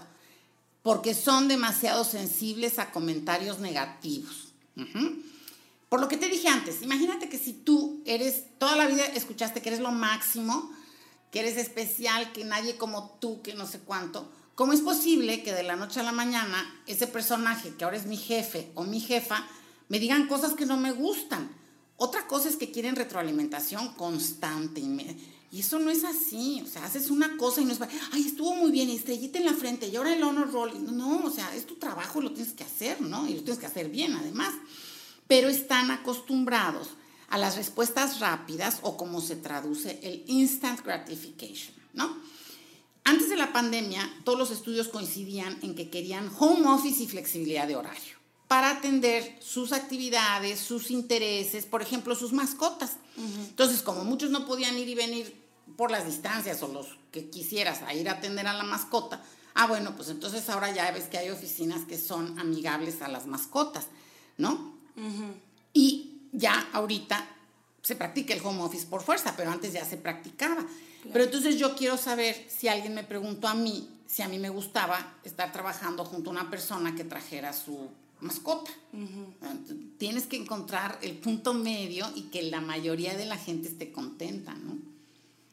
porque 0.83 1.13
son 1.15 1.49
demasiado 1.49 2.05
sensibles 2.05 2.79
a 2.79 2.93
comentarios 2.93 3.59
negativos. 3.59 4.53
Por 5.93 6.01
lo 6.01 6.09
que 6.09 6.17
te 6.17 6.31
dije 6.31 6.49
antes, 6.49 6.81
imagínate 6.81 7.29
que 7.29 7.37
si 7.37 7.53
tú 7.53 8.01
eres, 8.07 8.45
toda 8.57 8.77
la 8.77 8.87
vida 8.87 9.05
escuchaste 9.05 9.61
que 9.61 9.69
eres 9.69 9.81
lo 9.81 9.91
máximo, 9.91 10.73
que 11.31 11.41
eres 11.41 11.59
especial, 11.59 12.33
que 12.33 12.47
nadie 12.47 12.79
como 12.79 13.19
tú, 13.21 13.43
que 13.43 13.53
no 13.53 13.67
sé 13.67 13.81
cuánto, 13.81 14.33
¿cómo 14.55 14.73
es 14.73 14.81
posible 14.81 15.43
que 15.43 15.53
de 15.53 15.63
la 15.63 15.77
noche 15.77 16.01
a 16.01 16.03
la 16.03 16.13
mañana 16.13 16.83
ese 16.87 17.07
personaje, 17.07 17.75
que 17.77 17.85
ahora 17.85 17.99
es 17.99 18.07
mi 18.07 18.17
jefe 18.17 18.73
o 18.75 18.85
mi 18.85 19.01
jefa, 19.01 19.47
me 19.91 19.99
digan 19.99 20.29
cosas 20.29 20.55
que 20.55 20.65
no 20.65 20.79
me 20.79 20.93
gustan? 20.93 21.55
Otra 21.99 22.27
cosa 22.27 22.49
es 22.49 22.57
que 22.57 22.71
quieren 22.71 22.97
retroalimentación 22.97 23.93
constante. 23.93 24.81
Y 24.81 25.61
eso 25.61 25.79
no 25.79 25.91
es 25.91 26.05
así, 26.05 26.63
o 26.65 26.67
sea, 26.67 26.87
haces 26.87 27.11
una 27.11 27.37
cosa 27.37 27.61
y 27.61 27.67
no 27.67 27.75
es, 27.75 27.81
ay, 28.13 28.23
estuvo 28.23 28.55
muy 28.55 28.71
bien, 28.71 28.89
estrellita 28.89 29.39
en 29.39 29.45
la 29.45 29.53
frente 29.53 29.89
y 29.89 29.97
ahora 29.97 30.15
el 30.15 30.23
honor 30.23 30.51
roll. 30.51 30.97
No, 30.97 31.19
o 31.19 31.31
sea, 31.31 31.55
es 31.55 31.67
tu 31.67 31.75
trabajo, 31.75 32.23
lo 32.23 32.33
tienes 32.33 32.55
que 32.55 32.65
hacer, 32.65 33.03
¿no? 33.03 33.29
Y 33.29 33.35
lo 33.35 33.43
tienes 33.43 33.59
que 33.59 33.67
hacer 33.67 33.91
bien, 33.91 34.15
además. 34.15 34.55
Pero 35.27 35.49
están 35.49 35.91
acostumbrados 35.91 36.91
a 37.29 37.39
las 37.39 37.57
respuestas 37.57 38.21
rápidas 38.21 38.79
o 38.83 38.97
como 38.97 39.21
se 39.21 39.37
traduce 39.37 39.99
el 40.03 40.25
instant 40.27 40.85
gratification, 40.85 41.75
¿no? 41.95 42.17
Antes 43.05 43.29
de 43.31 43.37
la 43.37 43.53
pandemia, 43.53 44.09
todos 44.25 44.39
los 44.39 44.51
estudios 44.51 44.89
coincidían 44.89 45.59
en 45.63 45.75
que 45.75 45.91
querían 45.91 46.31
home 46.39 46.67
office 46.69 47.03
y 47.03 47.09
flexibilidad 47.09 47.67
de 47.67 47.77
horario 47.77 48.23
para 48.53 48.71
atender 48.71 49.39
sus 49.41 49.73
actividades, 49.73 50.61
sus 50.61 50.91
intereses, 50.91 51.65
por 51.65 51.81
ejemplo, 51.81 52.15
sus 52.15 52.35
mascotas. 52.35 52.99
Entonces, 53.17 53.81
como 53.81 54.05
muchos 54.05 54.31
no 54.31 54.45
podían 54.45 54.77
ir 54.77 54.91
y 54.91 54.95
venir 54.95 55.43
por 55.79 55.91
las 55.91 56.05
distancias 56.05 56.63
o 56.63 56.69
los 56.69 56.87
que 57.13 57.31
quisieras 57.31 57.81
a 57.81 57.95
ir 57.95 58.11
a 58.11 58.13
atender 58.13 58.47
a 58.47 58.53
la 58.53 58.63
mascota. 58.63 59.25
Ah, 59.55 59.67
bueno, 59.67 59.97
pues 59.97 60.11
entonces 60.11 60.51
ahora 60.51 60.71
ya 60.71 60.91
ves 60.91 61.05
que 61.05 61.17
hay 61.17 61.31
oficinas 61.31 61.87
que 61.87 61.97
son 61.97 62.39
amigables 62.39 63.01
a 63.01 63.09
las 63.09 63.27
mascotas, 63.27 63.87
¿no? 64.37 64.72
Y 65.73 66.21
ya 66.33 66.69
ahorita 66.73 67.29
se 67.83 67.97
practica 67.97 68.35
el 68.35 68.41
home 68.45 68.63
office 68.63 68.87
por 68.87 69.03
fuerza, 69.03 69.35
pero 69.37 69.51
antes 69.51 69.73
ya 69.73 69.85
se 69.85 69.97
practicaba. 69.97 70.65
Pero 71.13 71.25
entonces 71.25 71.59
yo 71.59 71.75
quiero 71.75 71.97
saber 71.97 72.47
si 72.49 72.69
alguien 72.69 72.95
me 72.95 73.03
preguntó 73.03 73.49
a 73.49 73.55
mí 73.55 73.89
si 74.13 74.21
a 74.21 74.29
mí 74.29 74.39
me 74.39 74.51
gustaba 74.51 75.15
estar 75.25 75.53
trabajando 75.53 76.05
junto 76.05 76.29
a 76.29 76.35
una 76.35 76.51
persona 76.51 76.95
que 76.95 77.03
trajera 77.03 77.55
su 77.55 77.89
mascota. 78.21 78.71
Tienes 79.97 80.27
que 80.27 80.37
encontrar 80.37 80.99
el 81.01 81.17
punto 81.17 81.55
medio 81.55 82.07
y 82.15 82.25
que 82.25 82.43
la 82.43 82.61
mayoría 82.61 83.17
de 83.17 83.25
la 83.25 83.39
gente 83.39 83.69
esté 83.69 83.91
contenta, 83.91 84.53
¿no? 84.53 84.77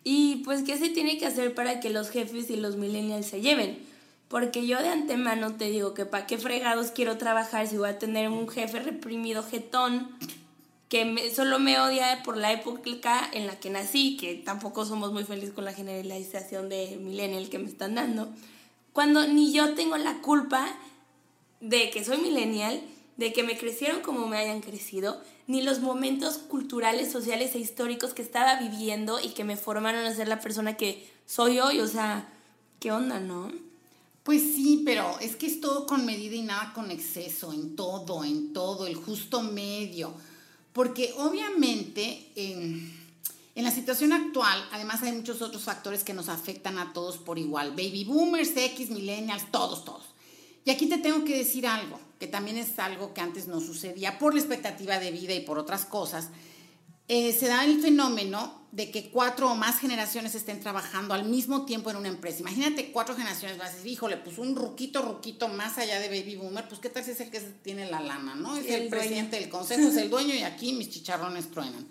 Y 0.04 0.41
pues, 0.43 0.63
¿qué 0.63 0.78
se 0.78 0.89
tiene 0.89 1.17
que 1.17 1.25
hacer 1.25 1.56
para 1.56 1.80
que 1.80 1.89
los 1.89 2.10
jefes 2.10 2.49
y 2.49 2.58
los 2.58 2.75
millennials 2.75 3.28
se 3.28 3.39
lleven? 3.39 3.80
Porque 4.29 4.65
yo 4.65 4.79
de 4.79 4.89
antemano 4.89 5.55
te 5.55 5.65
digo 5.65 5.93
que 5.93 6.05
para 6.05 6.27
qué 6.27 6.37
fregados 6.37 6.91
quiero 6.91 7.17
trabajar 7.17 7.67
si 7.67 7.77
voy 7.77 7.89
a 7.89 7.99
tener 7.99 8.29
un 8.29 8.47
jefe 8.47 8.79
reprimido 8.79 9.43
jetón 9.43 10.15
que 10.87 11.31
solo 11.35 11.59
me 11.59 11.79
odia 11.79 12.23
por 12.23 12.37
la 12.37 12.51
época 12.51 13.29
en 13.33 13.45
la 13.45 13.59
que 13.59 13.69
nací, 13.69 14.17
que 14.17 14.35
tampoco 14.35 14.85
somos 14.85 15.11
muy 15.11 15.23
felices 15.23 15.53
con 15.53 15.65
la 15.65 15.73
generalización 15.73 16.69
de 16.69 16.97
millennial 16.99 17.49
que 17.49 17.59
me 17.59 17.69
están 17.69 17.95
dando, 17.95 18.27
cuando 18.91 19.27
ni 19.27 19.53
yo 19.53 19.75
tengo 19.75 19.97
la 19.97 20.19
culpa 20.21 20.67
de 21.61 21.91
que 21.91 22.03
soy 22.03 22.17
millennial, 22.17 22.81
de 23.17 23.33
que 23.33 23.43
me 23.43 23.57
crecieron 23.57 24.01
como 24.01 24.27
me 24.27 24.37
hayan 24.37 24.61
crecido, 24.61 25.21
ni 25.45 25.61
los 25.61 25.79
momentos 25.79 26.37
culturales, 26.37 27.11
sociales 27.11 27.53
e 27.53 27.59
históricos 27.59 28.13
que 28.13 28.21
estaba 28.21 28.55
viviendo 28.59 29.19
y 29.19 29.29
que 29.29 29.43
me 29.43 29.57
formaron 29.57 30.05
a 30.05 30.13
ser 30.13 30.27
la 30.27 30.39
persona 30.39 30.75
que 30.75 31.07
soy 31.25 31.59
hoy. 31.59 31.79
O 31.81 31.87
sea, 31.87 32.29
¿qué 32.79 32.91
onda, 32.91 33.19
no? 33.19 33.51
Pues 34.29 34.43
sí, 34.43 34.83
pero 34.85 35.17
es 35.21 35.35
que 35.35 35.47
es 35.47 35.59
todo 35.59 35.87
con 35.87 36.05
medida 36.05 36.35
y 36.35 36.43
nada 36.43 36.71
con 36.75 36.91
exceso, 36.91 37.51
en 37.51 37.75
todo, 37.75 38.23
en 38.23 38.53
todo, 38.53 38.85
el 38.85 38.93
justo 38.93 39.41
medio. 39.41 40.13
Porque 40.71 41.15
obviamente 41.17 42.27
en, 42.35 42.95
la 43.55 43.71
situación 43.71 44.13
actual, 44.13 44.63
además 44.71 45.01
hay 45.01 45.13
muchos 45.13 45.41
otros 45.41 45.63
factores 45.63 46.03
que 46.03 46.13
nos 46.13 46.29
afectan 46.29 46.77
a 46.77 46.93
todos 46.93 47.17
por 47.17 47.39
igual. 47.39 47.71
Baby 47.71 48.03
boomers, 48.03 48.55
X, 48.55 48.91
millennials, 48.91 49.49
todos, 49.49 49.83
todos. 49.83 50.03
Y 50.63 50.69
aquí 50.69 50.85
te 50.85 50.99
tengo 50.99 51.25
que 51.25 51.35
decir 51.35 51.65
algo 51.65 51.99
que 52.19 52.27
también 52.27 52.59
es 52.59 52.77
algo 52.77 53.15
que 53.15 53.21
antes 53.21 53.47
no 53.47 53.59
sucedía 53.59 54.19
por 54.19 54.35
la 54.35 54.41
expectativa 54.41 54.99
de 54.99 55.09
vida 55.09 55.33
y 55.33 55.39
por 55.39 55.57
otras 55.57 55.85
cosas, 55.85 56.27
eh, 57.10 57.34
se 57.34 57.48
da 57.48 57.65
el 57.65 57.82
fenómeno 57.82 58.60
de 58.72 58.91
que 58.91 59.10
cuatro 59.10 59.52
o 59.52 59.56
más 59.56 59.80
generaciones 59.80 60.36
estén 60.36 60.60
trabajando 60.60 61.15
al 61.15 61.26
mismo 61.26 61.65
tiempo 61.65 61.89
en 61.89 61.98
una 61.98 62.08
empresa. 62.08 62.41
Imagínate 62.41 62.91
cuatro 62.91 63.15
generaciones 63.15 63.58
más, 63.58 63.84
híjole, 63.84 64.17
pues 64.17 64.38
un 64.38 64.56
ruquito, 64.56 65.02
ruquito 65.02 65.48
más 65.48 65.80
allá 65.80 66.00
de 66.00 66.08
Baby 66.08 66.36
Boomer, 66.36 66.67
pues 66.67 66.80
qué 66.80 66.89
tal 66.89 67.04
si 67.04 67.12
es 67.12 67.19
el 67.19 67.32
que 67.32 67.39
tiene 67.39 67.89
la 67.89 68.00
lana, 68.00 68.36
¿no? 68.36 68.56
Es 68.56 68.67
el, 68.67 68.89
presidente 68.89 69.39
del 69.39 69.50
consejo, 69.50 69.88
es 69.88 69.98
el 69.98 70.12
dueño 70.12 70.36
y 70.36 70.43
aquí 70.43 70.74
mis 70.74 70.91
chicharrones 70.91 71.50
truenan. 71.50 71.88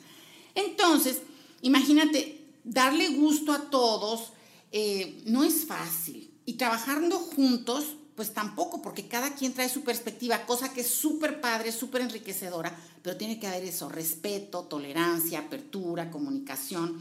Entonces, 0.54 1.18
imagínate, 1.62 2.46
darle 2.62 3.08
gusto 3.08 3.52
a 3.52 3.70
todos 3.70 4.32
eh, 4.70 5.20
no 5.26 5.42
es 5.42 5.66
fácil. 5.66 6.32
Y 6.46 6.54
trabajando 6.54 7.18
juntos 7.18 7.96
pues 8.18 8.34
tampoco, 8.34 8.82
porque 8.82 9.06
cada 9.06 9.36
quien 9.36 9.54
trae 9.54 9.68
su 9.68 9.84
perspectiva, 9.84 10.44
cosa 10.44 10.72
que 10.72 10.80
es 10.80 10.90
súper 10.92 11.40
padre, 11.40 11.70
súper 11.70 12.00
enriquecedora, 12.00 12.76
pero 13.00 13.16
tiene 13.16 13.38
que 13.38 13.46
haber 13.46 13.62
eso, 13.62 13.88
respeto, 13.88 14.64
tolerancia, 14.64 15.38
apertura, 15.38 16.10
comunicación. 16.10 16.98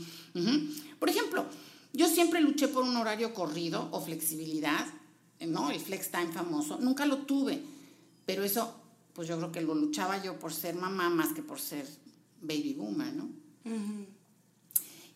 Por 0.99 1.09
ejemplo, 1.09 1.47
yo 1.91 2.07
siempre 2.07 2.39
luché 2.39 2.67
por 2.67 2.83
un 2.83 2.95
horario 2.97 3.33
corrido 3.33 3.89
o 3.93 3.99
flexibilidad, 3.99 4.85
¿no? 5.39 5.71
El 5.71 5.79
flex 5.79 6.11
time 6.11 6.31
famoso, 6.31 6.77
nunca 6.79 7.07
lo 7.07 7.25
tuve, 7.25 7.63
pero 8.23 8.43
eso, 8.43 8.75
pues 9.13 9.27
yo 9.27 9.37
creo 9.37 9.51
que 9.51 9.61
lo 9.61 9.73
luchaba 9.73 10.21
yo 10.21 10.37
por 10.37 10.53
ser 10.53 10.75
mamá 10.75 11.09
más 11.09 11.33
que 11.33 11.41
por 11.41 11.59
ser 11.59 11.87
baby 12.43 12.75
boomer, 12.75 13.11
¿no? 13.15 13.27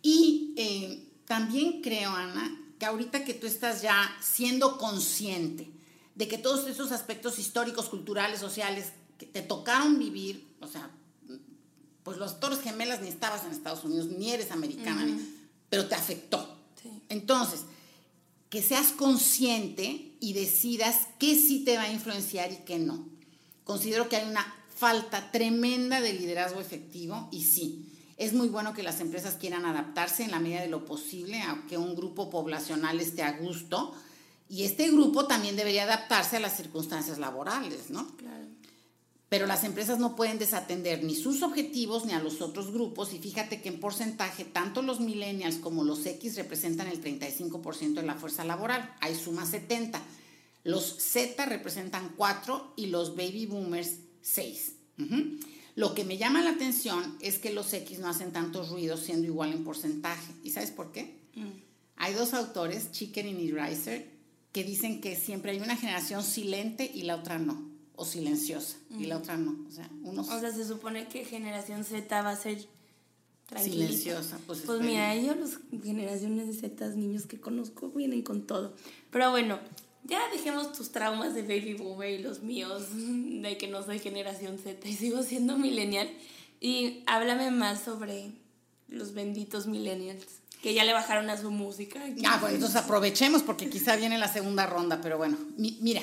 Y 0.02 0.56
eh, 0.58 1.12
también 1.28 1.80
creo, 1.84 2.10
Ana, 2.10 2.60
que 2.80 2.88
ahorita 2.88 3.24
que 3.24 3.36
tú 3.36 3.46
estás 3.46 3.84
ya 3.84 4.18
siendo 4.20 4.80
consciente, 4.80 5.70
de 6.22 6.28
que 6.28 6.38
todos 6.38 6.68
esos 6.68 6.92
aspectos 6.92 7.40
históricos, 7.40 7.90
culturales, 7.90 8.40
sociales 8.40 8.92
que 9.18 9.26
te 9.26 9.42
tocaron 9.42 9.98
vivir, 9.98 10.56
o 10.62 10.68
sea, 10.68 10.92
pues 12.04 12.18
los 12.18 12.40
Torres 12.40 12.62
Gemelas 12.62 13.02
ni 13.02 13.08
estabas 13.08 13.44
en 13.44 13.52
Estados 13.52 13.84
Unidos, 13.84 14.06
ni 14.06 14.30
eres 14.30 14.52
americana, 14.52 15.18
pero 15.72 15.88
te 15.88 15.96
afectó. 15.96 16.60
Entonces, 17.10 17.62
que 18.52 18.62
seas 18.62 18.92
consciente 18.92 20.16
y 20.20 20.34
decidas 20.34 21.08
qué 21.18 21.34
sí 21.34 21.64
te 21.64 21.78
va 21.78 21.84
a 21.86 21.92
influenciar 21.92 22.52
y 22.52 22.58
qué 22.58 22.78
no. 22.78 23.04
Considero 23.64 24.08
que 24.08 24.18
hay 24.18 24.30
una 24.30 24.46
falta 24.76 25.32
tremenda 25.32 26.02
de 26.02 26.14
liderazgo 26.14 26.62
efectivo 26.62 27.30
y 27.32 27.46
sí, 27.46 27.92
es 28.18 28.34
muy 28.34 28.50
bueno 28.50 28.76
que 28.76 28.84
las 28.84 29.00
empresas 29.00 29.38
quieran 29.38 29.66
adaptarse 29.66 30.24
en 30.24 30.30
la 30.30 30.40
medida 30.40 30.62
de 30.62 30.68
lo 30.68 30.86
posible 30.86 31.42
a 31.42 31.66
que 31.68 31.80
un 31.80 31.96
grupo 31.96 32.30
poblacional 32.30 33.00
esté 33.00 33.24
a 33.24 33.40
gusto, 33.40 33.96
y 34.52 34.66
este 34.66 34.92
grupo 34.92 35.28
también 35.28 35.56
debería 35.56 35.84
adaptarse 35.84 36.36
a 36.36 36.42
las 36.42 36.58
circunstancias 36.58 37.18
laborales, 37.20 37.90
¿no? 37.90 38.06
Claro. 38.18 38.48
Pero 39.30 39.48
las 39.48 39.64
empresas 39.64 39.98
no 39.98 40.14
pueden 40.14 40.40
desatender 40.40 41.06
ni 41.06 41.16
sus 41.16 41.42
objetivos 41.42 42.04
ni 42.04 42.12
a 42.12 42.20
los 42.20 42.42
otros 42.42 42.70
grupos 42.74 43.14
y 43.14 43.20
fíjate 43.20 43.62
que 43.62 43.70
en 43.70 43.80
porcentaje 43.80 44.44
tanto 44.44 44.82
los 44.82 45.00
millennials 45.00 45.56
como 45.56 45.86
los 45.86 46.06
X 46.06 46.36
representan 46.36 46.88
el 46.88 47.02
35% 47.02 47.94
de 47.94 48.04
la 48.04 48.16
fuerza 48.16 48.44
laboral, 48.44 48.94
hay 49.00 49.16
suma 49.16 49.46
70. 49.46 50.02
Los 50.66 50.98
Z 50.98 51.46
representan 51.46 52.12
4 52.18 52.74
y 52.76 52.88
los 52.88 53.16
baby 53.16 53.46
boomers 53.46 54.00
6. 54.22 54.74
Lo 55.76 55.96
que 55.96 56.04
me 56.04 56.18
llama 56.18 56.42
la 56.42 56.50
atención 56.50 57.18
es 57.22 57.40
que 57.40 57.54
los 57.54 57.72
X 57.72 58.00
no 58.00 58.10
hacen 58.10 58.34
tantos 58.34 58.68
ruidos 58.68 59.00
siendo 59.00 59.28
igual 59.28 59.54
en 59.54 59.64
porcentaje. 59.64 60.34
¿Y 60.44 60.50
sabes 60.50 60.72
por 60.72 60.92
qué? 60.92 61.22
Mm. 61.36 61.48
Hay 61.96 62.14
dos 62.16 62.34
autores, 62.34 62.92
Chicken 62.92 63.40
y 63.40 63.52
Reiser, 63.52 64.21
que 64.52 64.64
dicen 64.64 65.02
que 65.02 65.16
siempre 65.16 65.52
hay 65.52 65.60
una 65.60 65.76
generación 65.76 66.24
silente 66.24 66.90
y 66.94 67.04
la 67.04 67.16
otra 67.16 67.40
no, 67.40 67.70
o 67.96 68.06
silenciosa, 68.06 68.78
y 68.98 69.06
la 69.06 69.18
otra 69.18 69.38
no. 69.38 69.56
O 69.68 69.72
sea, 69.72 69.90
unos... 70.04 70.30
o 70.30 70.40
sea, 70.40 70.52
se 70.52 70.66
supone 70.66 71.08
que 71.08 71.26
generación 71.26 71.84
Z 71.84 72.22
va 72.22 72.32
a 72.32 72.36
ser 72.36 72.68
Silenciosa, 73.60 74.40
pues. 74.48 74.62
Pues 74.62 74.80
mira, 74.80 75.14
ellos, 75.14 75.36
las 75.38 75.84
generaciones 75.84 76.48
de 76.48 76.54
Z, 76.54 76.90
niños 76.96 77.26
que 77.26 77.40
conozco, 77.40 77.90
vienen 77.90 78.22
con 78.22 78.48
todo. 78.48 78.74
Pero 79.12 79.30
bueno, 79.32 79.60
ya 80.06 80.22
dejemos 80.32 80.72
tus 80.72 80.92
traumas 80.92 81.34
de 81.34 81.42
baby 81.42 81.74
boomer 81.74 82.20
y 82.20 82.24
los 82.24 82.42
míos 82.44 82.88
de 82.94 83.58
que 83.58 83.68
no 83.68 83.84
soy 83.84 84.00
generación 84.00 84.58
Z 84.58 84.88
y 84.88 84.94
sigo 84.94 85.24
siendo 85.24 85.58
millennial. 85.58 86.10
Y 86.62 87.04
háblame 87.08 87.52
más 87.52 87.82
sobre 87.82 88.32
los 88.88 89.14
benditos 89.14 89.68
millennials, 89.68 90.26
que 90.62 90.74
ya 90.74 90.84
le 90.84 90.94
bajaron 90.94 91.30
a 91.30 91.38
su 91.38 91.52
música. 91.52 92.00
Ah, 92.26 92.38
bueno, 92.40 92.56
entonces 92.56 92.76
aprovechemos 92.76 93.42
porque 93.42 93.70
quizá 93.70 93.96
viene 93.96 94.18
la 94.18 94.32
segunda 94.32 94.66
ronda, 94.68 95.02
pero 95.02 95.18
bueno, 95.18 95.38
mira, 95.58 96.02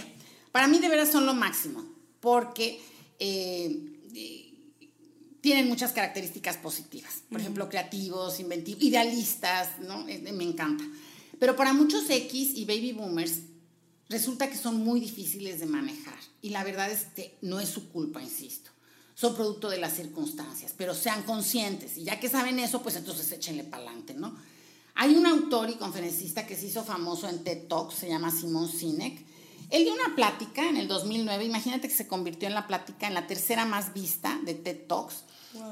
para 0.53 0.67
mí 0.67 0.79
de 0.79 0.89
veras 0.89 1.11
son 1.11 1.27
lo 1.27 1.35
máximo, 1.35 1.85
porque 2.21 2.81
eh, 3.19 3.99
tienen 5.41 5.69
muchas 5.69 5.93
características 5.93 6.57
positivas. 6.57 7.23
Por 7.31 7.41
ejemplo, 7.41 7.69
creativos, 7.69 8.41
inventivos, 8.41 8.83
idealistas, 8.83 9.79
¿no? 9.81 10.05
Me 10.05 10.45
encanta. 10.45 10.85
Pero 11.39 11.55
para 11.55 11.73
muchos 11.73 12.11
X 12.11 12.53
y 12.57 12.65
baby 12.65 12.93
boomers 12.93 13.41
resulta 14.09 14.51
que 14.51 14.57
son 14.57 14.83
muy 14.83 14.99
difíciles 14.99 15.61
de 15.61 15.67
manejar. 15.67 16.19
Y 16.43 16.51
la 16.51 16.65
verdad 16.65 16.91
es 16.91 17.05
que 17.15 17.37
no 17.43 17.61
es 17.61 17.69
su 17.69 17.91
culpa, 17.91 18.21
insisto. 18.21 18.71
Son 19.19 19.35
producto 19.35 19.69
de 19.69 19.79
las 19.79 19.97
circunstancias, 19.97 20.75
pero 20.77 20.95
sean 20.95 21.23
conscientes. 21.25 21.97
Y 21.97 22.05
ya 22.05 22.21
que 22.21 22.29
saben 22.29 22.59
eso, 22.61 22.83
pues 22.83 22.95
entonces 22.95 23.33
échenle 23.33 23.65
para 23.65 23.83
adelante, 23.83 24.15
¿no? 24.15 24.37
Hay 24.95 25.17
un 25.17 25.27
autor 25.27 25.71
y 25.71 25.75
conferencista 25.75 26.47
que 26.47 26.55
se 26.55 26.67
hizo 26.67 26.85
famoso 26.85 27.29
en 27.29 27.43
TED 27.43 27.67
Talks, 27.67 27.95
se 27.95 28.09
llama 28.09 28.31
Simon 28.31 28.69
Sinek, 28.69 29.25
él 29.71 29.85
dio 29.85 29.93
una 29.93 30.15
plática 30.15 30.69
en 30.69 30.77
el 30.77 30.89
2009, 30.89 31.45
imagínate 31.45 31.89
que 31.89 31.95
se 31.95 32.07
convirtió 32.07 32.49
en 32.49 32.55
la 32.55 32.67
plática, 32.67 33.07
en 33.07 33.15
la 33.15 33.27
tercera 33.27 33.65
más 33.65 33.93
vista 33.93 34.39
de 34.45 34.55
TED 34.55 34.87
Talks. 34.87 35.25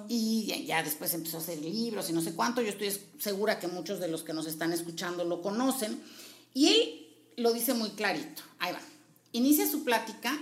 Y 0.09 0.64
ya 0.66 0.82
después 0.82 1.14
empezó 1.14 1.37
a 1.37 1.40
hacer 1.40 1.59
libros 1.62 2.11
y 2.11 2.12
no 2.12 2.20
sé 2.20 2.35
cuánto. 2.35 2.61
Yo 2.62 2.70
estoy 2.70 2.92
segura 3.18 3.59
que 3.61 3.68
muchos 3.68 4.00
de 4.00 4.09
los 4.09 4.22
que 4.22 4.32
nos 4.32 4.46
están 4.46 4.72
escuchando 4.72 5.24
lo 5.24 5.40
conocen. 5.40 6.02
Y 6.52 6.68
él 6.68 7.06
lo 7.37 7.52
dice 7.52 7.74
muy 7.74 7.90
clarito. 7.90 8.42
Ahí 8.59 8.72
va. 8.72 8.80
Inicia 9.32 9.70
su 9.70 9.85
plática 9.85 10.37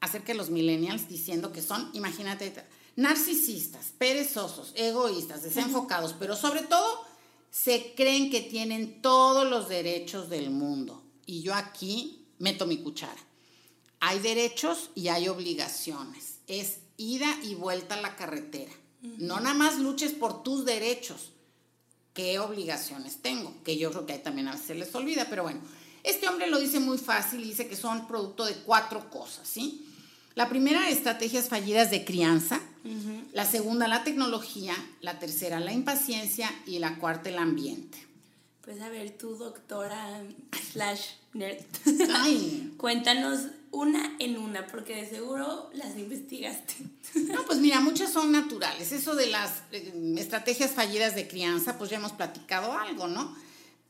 acerca 0.00 0.32
de 0.32 0.38
los 0.38 0.50
millennials 0.50 1.08
diciendo 1.08 1.52
que 1.52 1.62
son, 1.62 1.90
imagínate, 1.92 2.52
narcisistas, 2.96 3.92
perezosos, 3.98 4.72
egoístas, 4.76 5.42
desenfocados, 5.42 6.14
pero 6.18 6.36
sobre 6.36 6.62
todo 6.62 7.04
se 7.50 7.94
creen 7.96 8.30
que 8.30 8.40
tienen 8.40 9.02
todos 9.02 9.48
los 9.48 9.68
derechos 9.68 10.28
del 10.30 10.50
mundo. 10.50 11.02
Y 11.26 11.42
yo 11.42 11.54
aquí 11.54 12.26
meto 12.38 12.66
mi 12.66 12.78
cuchara. 12.78 13.20
Hay 14.00 14.18
derechos 14.20 14.90
y 14.94 15.08
hay 15.08 15.28
obligaciones. 15.28 16.38
Es 16.46 16.78
ida 16.96 17.38
y 17.42 17.54
vuelta 17.54 17.96
a 17.96 18.00
la 18.00 18.16
carretera. 18.16 18.72
No 19.02 19.40
nada 19.40 19.54
más 19.54 19.78
luches 19.78 20.12
por 20.12 20.42
tus 20.42 20.64
derechos. 20.64 21.32
¿Qué 22.14 22.38
obligaciones 22.38 23.22
tengo? 23.22 23.54
Que 23.64 23.78
yo 23.78 23.90
creo 23.90 24.06
que 24.06 24.14
ahí 24.14 24.22
también 24.22 24.48
a 24.48 24.52
veces 24.52 24.66
se 24.66 24.74
les 24.74 24.94
olvida, 24.94 25.26
pero 25.28 25.42
bueno. 25.42 25.60
Este 26.02 26.28
hombre 26.28 26.48
lo 26.48 26.58
dice 26.58 26.80
muy 26.80 26.98
fácil, 26.98 27.42
dice 27.42 27.68
que 27.68 27.76
son 27.76 28.06
producto 28.06 28.46
de 28.46 28.54
cuatro 28.56 29.10
cosas, 29.10 29.46
¿sí? 29.46 29.86
La 30.34 30.48
primera, 30.48 30.88
estrategias 30.88 31.48
fallidas 31.48 31.90
de 31.90 32.04
crianza. 32.04 32.60
La 33.32 33.44
segunda, 33.44 33.88
la 33.88 34.04
tecnología. 34.04 34.74
La 35.00 35.18
tercera, 35.18 35.60
la 35.60 35.72
impaciencia. 35.72 36.50
Y 36.66 36.78
la 36.78 36.98
cuarta, 36.98 37.28
el 37.28 37.38
ambiente. 37.38 37.98
Pues 38.62 38.80
a 38.82 38.88
ver, 38.88 39.10
tú, 39.16 39.36
doctora 39.36 40.22
slash 40.70 41.02
nerd, 41.32 41.58
cuéntanos 42.76 43.46
una 43.72 44.16
en 44.18 44.36
una, 44.36 44.66
porque 44.66 44.96
de 44.96 45.08
seguro 45.08 45.70
las 45.74 45.96
investigaste. 45.96 46.74
No, 47.14 47.44
pues 47.46 47.58
mira, 47.58 47.80
muchas 47.80 48.12
son 48.12 48.32
naturales. 48.32 48.92
Eso 48.92 49.14
de 49.14 49.26
las 49.26 49.62
eh, 49.72 50.14
estrategias 50.18 50.72
fallidas 50.72 51.14
de 51.14 51.26
crianza, 51.26 51.78
pues 51.78 51.90
ya 51.90 51.96
hemos 51.96 52.12
platicado 52.12 52.72
algo, 52.72 53.08
¿no? 53.08 53.36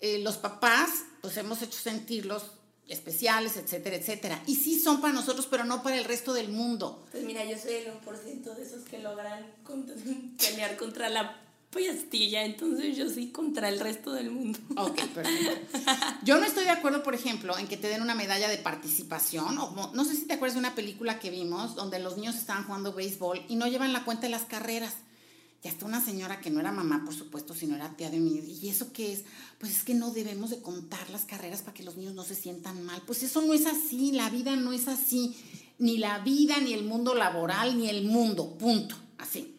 Eh, 0.00 0.20
los 0.22 0.36
papás, 0.36 0.90
pues 1.20 1.36
hemos 1.36 1.60
hecho 1.62 1.78
sentirlos 1.78 2.44
especiales, 2.90 3.56
etcétera, 3.56 3.96
etcétera. 3.96 4.42
Y 4.46 4.56
sí 4.56 4.78
son 4.78 5.00
para 5.00 5.12
nosotros, 5.12 5.46
pero 5.50 5.64
no 5.64 5.82
para 5.82 5.96
el 5.96 6.04
resto 6.04 6.34
del 6.34 6.48
mundo. 6.48 7.04
Pues 7.10 7.24
mira, 7.24 7.44
yo 7.44 7.56
soy 7.56 7.74
el 7.74 7.92
1% 7.92 8.54
de 8.54 8.62
esos 8.62 8.82
que 8.82 8.98
logran 8.98 9.46
pelear 10.38 10.76
contra 10.76 11.08
la 11.08 11.40
pastilla, 11.70 12.44
entonces 12.44 12.96
yo 12.96 13.08
sí 13.08 13.30
contra 13.30 13.68
el 13.68 13.78
resto 13.78 14.12
del 14.12 14.30
mundo. 14.30 14.58
Ok, 14.76 15.00
perfecto. 15.14 15.78
Yo 16.24 16.38
no 16.38 16.44
estoy 16.44 16.64
de 16.64 16.70
acuerdo, 16.70 17.02
por 17.02 17.14
ejemplo, 17.14 17.56
en 17.56 17.68
que 17.68 17.76
te 17.76 17.88
den 17.88 18.02
una 18.02 18.14
medalla 18.14 18.48
de 18.48 18.58
participación. 18.58 19.56
O, 19.58 19.92
no 19.94 20.04
sé 20.04 20.16
si 20.16 20.26
te 20.26 20.34
acuerdas 20.34 20.54
de 20.54 20.60
una 20.60 20.74
película 20.74 21.20
que 21.20 21.30
vimos 21.30 21.76
donde 21.76 22.00
los 22.00 22.16
niños 22.16 22.34
estaban 22.34 22.64
jugando 22.64 22.92
béisbol 22.92 23.44
y 23.48 23.56
no 23.56 23.68
llevan 23.68 23.92
la 23.92 24.04
cuenta 24.04 24.22
de 24.22 24.30
las 24.30 24.42
carreras. 24.42 24.96
Y 25.62 25.68
hasta 25.68 25.84
una 25.84 26.02
señora 26.02 26.40
que 26.40 26.50
no 26.50 26.60
era 26.60 26.72
mamá, 26.72 27.02
por 27.04 27.14
supuesto, 27.14 27.54
sino 27.54 27.76
era 27.76 27.94
tía 27.96 28.10
de 28.10 28.16
un 28.16 28.24
niño. 28.24 28.42
¿Y 28.44 28.68
eso 28.68 28.92
qué 28.92 29.12
es? 29.12 29.24
Pues 29.58 29.76
es 29.76 29.84
que 29.84 29.94
no 29.94 30.10
debemos 30.10 30.50
de 30.50 30.62
contar 30.62 31.10
las 31.10 31.22
carreras 31.22 31.60
para 31.60 31.74
que 31.74 31.82
los 31.82 31.96
niños 31.96 32.14
no 32.14 32.24
se 32.24 32.34
sientan 32.34 32.82
mal. 32.84 33.02
Pues 33.06 33.22
eso 33.22 33.42
no 33.42 33.52
es 33.52 33.66
así, 33.66 34.12
la 34.12 34.30
vida 34.30 34.56
no 34.56 34.72
es 34.72 34.88
así. 34.88 35.36
Ni 35.78 35.98
la 35.98 36.18
vida, 36.20 36.58
ni 36.60 36.72
el 36.72 36.84
mundo 36.84 37.14
laboral, 37.14 37.78
ni 37.78 37.88
el 37.88 38.04
mundo, 38.04 38.56
punto. 38.56 38.96
Así. 39.18 39.54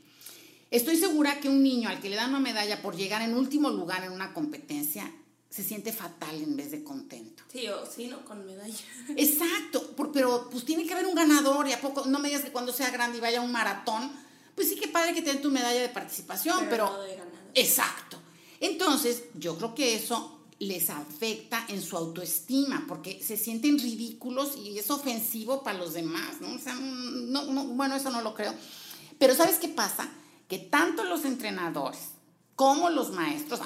Estoy 0.72 0.98
segura 0.98 1.40
que 1.40 1.50
un 1.50 1.62
niño 1.62 1.90
al 1.90 2.00
que 2.00 2.10
le 2.10 2.16
dan 2.16 2.30
una 2.30 2.40
medalla 2.40 2.82
por 2.82 2.96
llegar 2.96 3.22
en 3.22 3.36
último 3.36 3.70
lugar 3.70 4.04
en 4.04 4.12
una 4.12 4.34
competencia 4.34 5.12
se 5.52 5.64
siente 5.64 5.92
fatal 5.92 6.42
en 6.42 6.56
vez 6.56 6.72
de 6.72 6.82
contento. 6.82 7.44
Sí, 7.52 7.68
o 7.68 7.86
sí, 7.86 8.08
no 8.08 8.24
con 8.24 8.46
medalla. 8.46 8.74
Exacto, 9.18 9.94
pero 10.14 10.48
pues 10.50 10.64
tiene 10.64 10.86
que 10.86 10.94
haber 10.94 11.06
un 11.06 11.14
ganador 11.14 11.68
y 11.68 11.74
a 11.74 11.82
poco, 11.82 12.06
no 12.06 12.20
me 12.20 12.30
digas 12.30 12.46
que 12.46 12.54
cuando 12.54 12.72
sea 12.72 12.90
grande 12.90 13.18
y 13.18 13.22
vaya 13.22 13.40
a 13.40 13.42
un 13.42 13.52
maratón, 13.52 14.10
pues 14.56 14.70
sí 14.70 14.76
que 14.76 14.88
padre 14.88 15.14
que 15.14 15.22
te 15.22 15.34
den 15.34 15.42
tu 15.42 15.52
medalla 15.52 15.82
de 15.82 15.90
participación, 15.90 16.68
pero... 16.70 16.92
exacto. 17.54 18.18
Entonces, 18.60 19.24
yo 19.36 19.58
creo 19.58 19.74
que 19.74 19.96
eso 19.96 20.40
les 20.60 20.90
afecta 20.92 21.66
en 21.70 21.82
su 21.82 21.98
autoestima, 21.98 22.86
porque 22.88 23.22
se 23.24 23.36
sienten 23.36 23.80
ridículos 23.80 24.56
y 24.58 24.78
es 24.78 24.92
ofensivo 24.92 25.64
para 25.64 25.80
los 25.80 25.94
demás, 25.94 26.40
¿no? 26.40 26.54
O 26.54 26.60
sea, 26.60 26.76
no, 26.76 27.46
no, 27.46 27.66
bueno, 27.66 27.96
eso 27.96 28.12
no 28.12 28.22
lo 28.22 28.36
creo. 28.36 28.54
Pero 29.18 29.34
¿sabes 29.34 29.58
qué 29.58 29.68
pasa? 29.68 30.10
que 30.52 30.60
tanto 30.60 31.06
los 31.06 31.24
entrenadores 31.24 32.10
como 32.58 32.90
los 32.90 33.14
maestros, 33.14 33.62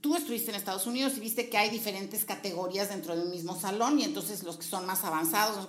tú 0.00 0.16
estuviste 0.16 0.50
en 0.50 0.56
Estados 0.56 0.86
Unidos 0.86 1.12
y 1.18 1.20
viste 1.20 1.50
que 1.50 1.58
hay 1.58 1.68
diferentes 1.68 2.24
categorías 2.24 2.88
dentro 2.88 3.14
de 3.14 3.20
un 3.20 3.30
mismo 3.30 3.60
salón 3.60 4.00
y 4.00 4.04
entonces 4.04 4.42
los 4.42 4.56
que 4.56 4.64
son 4.64 4.86
más 4.86 5.04
avanzados, 5.04 5.68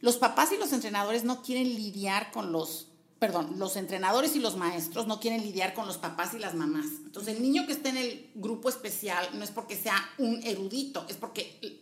los 0.00 0.16
papás 0.16 0.52
y 0.52 0.56
los 0.56 0.72
entrenadores 0.72 1.24
no 1.24 1.42
quieren 1.42 1.74
lidiar 1.74 2.32
con 2.32 2.50
los, 2.50 2.86
perdón, 3.18 3.58
los 3.58 3.76
entrenadores 3.76 4.36
y 4.36 4.40
los 4.40 4.56
maestros 4.56 5.06
no 5.06 5.20
quieren 5.20 5.42
lidiar 5.42 5.74
con 5.74 5.86
los 5.86 5.98
papás 5.98 6.34
y 6.34 6.38
las 6.38 6.54
mamás. 6.54 6.86
Entonces 7.04 7.36
el 7.36 7.42
niño 7.42 7.66
que 7.66 7.72
está 7.72 7.88
en 7.88 7.96
el 7.96 8.30
grupo 8.34 8.68
especial 8.68 9.28
no 9.34 9.44
es 9.44 9.50
porque 9.50 9.76
sea 9.76 9.96
un 10.18 10.40
erudito, 10.44 11.04
es 11.08 11.16
porque 11.16 11.80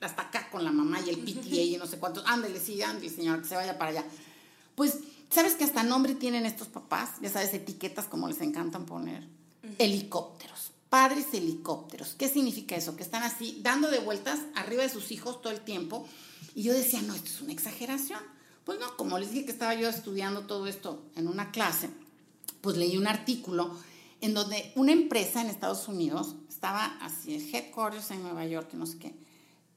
hasta 0.00 0.22
acá 0.22 0.50
con 0.50 0.64
la 0.64 0.72
mamá 0.72 1.00
y 1.00 1.10
el 1.10 1.18
PTA 1.18 1.60
y 1.60 1.76
no 1.76 1.86
sé 1.86 1.98
cuántos, 1.98 2.24
ándele, 2.26 2.58
sí, 2.58 2.82
ándele, 2.82 3.08
señor, 3.08 3.42
que 3.42 3.48
se 3.48 3.54
vaya 3.54 3.78
para 3.78 3.90
allá. 3.90 4.04
Pues 4.74 4.98
¿Sabes 5.32 5.54
que 5.54 5.64
hasta 5.64 5.82
nombre 5.82 6.14
tienen 6.14 6.44
estos 6.44 6.68
papás? 6.68 7.12
Ya 7.22 7.30
sabes, 7.30 7.54
etiquetas 7.54 8.04
como 8.04 8.28
les 8.28 8.42
encantan 8.42 8.84
poner. 8.84 9.26
Helicópteros. 9.78 10.72
Padres 10.90 11.24
helicópteros. 11.32 12.14
¿Qué 12.18 12.28
significa 12.28 12.76
eso? 12.76 12.96
Que 12.96 13.02
están 13.02 13.22
así 13.22 13.58
dando 13.62 13.90
de 13.90 14.00
vueltas 14.00 14.40
arriba 14.54 14.82
de 14.82 14.90
sus 14.90 15.10
hijos 15.10 15.40
todo 15.40 15.50
el 15.50 15.62
tiempo. 15.62 16.06
Y 16.54 16.64
yo 16.64 16.74
decía, 16.74 17.00
no, 17.00 17.14
esto 17.14 17.30
es 17.30 17.40
una 17.40 17.52
exageración. 17.52 18.20
Pues 18.64 18.78
no, 18.78 18.96
como 18.96 19.18
les 19.18 19.30
dije 19.30 19.46
que 19.46 19.52
estaba 19.52 19.74
yo 19.74 19.88
estudiando 19.88 20.46
todo 20.46 20.66
esto 20.66 21.02
en 21.16 21.26
una 21.26 21.50
clase, 21.50 21.90
pues 22.60 22.76
leí 22.76 22.96
un 22.96 23.06
artículo 23.06 23.76
en 24.20 24.34
donde 24.34 24.72
una 24.76 24.92
empresa 24.92 25.40
en 25.40 25.48
Estados 25.48 25.88
Unidos 25.88 26.36
estaba 26.48 26.84
así, 27.00 27.34
el 27.34 27.54
headquarters 27.54 28.12
en 28.12 28.22
Nueva 28.22 28.46
York, 28.46 28.70
no 28.74 28.86
sé 28.86 28.98
qué. 28.98 29.14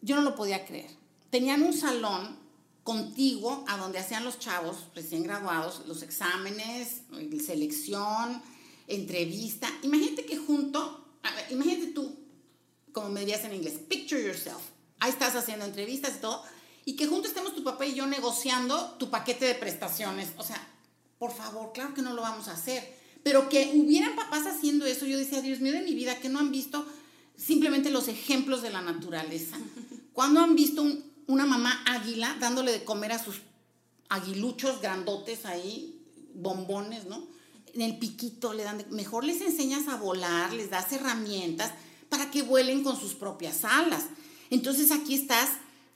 Yo 0.02 0.16
no 0.16 0.22
lo 0.22 0.36
podía 0.36 0.66
creer. 0.66 0.92
Tenían 1.32 1.64
un 1.64 1.74
salón 1.74 2.38
contigo 2.84 3.66
a 3.68 3.78
donde 3.78 3.98
hacían 3.98 4.24
los 4.24 4.38
chavos 4.38 4.78
recién 4.94 5.24
graduados 5.24 5.82
los 5.88 6.04
exámenes, 6.04 7.02
selección, 7.44 8.40
entrevista. 8.88 9.68
Imagínate 9.82 10.26
que 10.28 10.38
junto, 10.38 11.04
imagínate 11.50 11.88
tú, 11.88 12.16
como 12.92 13.10
me 13.10 13.22
dirías 13.22 13.44
en 13.46 13.56
inglés, 13.56 13.80
picture 13.90 14.24
yourself. 14.24 14.62
Ahí 15.00 15.10
estás 15.10 15.36
haciendo 15.36 15.66
entrevistas 15.66 16.18
y 16.18 16.22
todo, 16.22 16.44
y 16.86 16.96
que 16.96 17.08
junto 17.08 17.28
estemos 17.28 17.56
tu 17.56 17.64
papá 17.64 17.86
y 17.86 17.96
yo 17.96 18.06
negociando 18.06 18.96
tu 19.00 19.10
paquete 19.10 19.46
de 19.46 19.56
prestaciones. 19.56 20.30
O 20.38 20.44
sea, 20.44 20.66
por 21.18 21.34
favor, 21.34 21.72
claro 21.74 21.94
que 21.94 22.02
no 22.02 22.14
lo 22.14 22.22
vamos 22.22 22.48
a 22.48 22.54
hacer. 22.54 23.04
Pero 23.24 23.50
que 23.50 23.72
hubieran 23.74 24.16
papás 24.16 24.46
haciendo 24.46 24.86
eso, 24.86 25.06
yo 25.06 25.18
decía, 25.18 25.42
Dios 25.42 25.60
mío 25.60 25.74
de 25.74 25.82
mi 25.82 25.96
vida, 25.96 26.20
que 26.20 26.30
no 26.30 26.40
han 26.40 26.52
visto 26.52 26.86
simplemente 27.36 27.90
los 27.90 28.08
ejemplos 28.08 28.62
de 28.62 28.70
la 28.70 28.82
naturaleza. 28.82 29.58
Cuando 30.14 30.42
han 30.42 30.56
visto 30.56 30.84
un 30.84 31.16
una 31.28 31.46
mamá 31.46 31.84
águila 31.86 32.36
dándole 32.40 32.72
de 32.72 32.84
comer 32.84 33.12
a 33.12 33.24
sus 33.24 33.38
aguiluchos 34.10 34.82
grandotes 34.82 35.46
ahí, 35.46 36.00
bombones, 36.34 37.06
¿no? 37.06 37.28
En 37.74 37.82
el 37.82 37.98
piquito 37.98 38.54
le 38.54 38.64
dan, 38.64 38.86
mejor 38.92 39.26
les 39.26 39.42
enseñas 39.42 39.88
a 39.88 39.98
volar, 39.98 40.54
les 40.54 40.70
das 40.70 40.92
herramientas 40.92 41.74
para 42.10 42.32
que 42.32 42.42
vuelen 42.42 42.84
con 42.84 43.00
sus 43.00 43.16
propias 43.16 43.66
alas. 43.66 44.06
Entonces 44.50 44.92
aquí 44.92 45.16
estás 45.16 45.50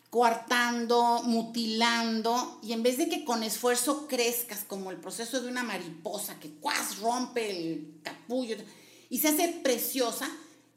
coartando, 0.09 1.21
mutilando, 1.23 2.59
y 2.63 2.73
en 2.73 2.81
vez 2.81 2.97
de 2.97 3.09
que 3.09 3.23
con 3.23 3.43
esfuerzo 3.43 4.07
crezcas 4.07 4.63
como 4.63 4.89
el 4.91 4.97
proceso 4.97 5.39
de 5.41 5.49
una 5.49 5.63
mariposa 5.63 6.39
que 6.39 6.49
cuas 6.55 6.99
rompe 6.99 7.49
el 7.49 7.99
capullo 8.01 8.55
y 9.09 9.19
se 9.19 9.27
hace 9.27 9.59
preciosa, 9.63 10.29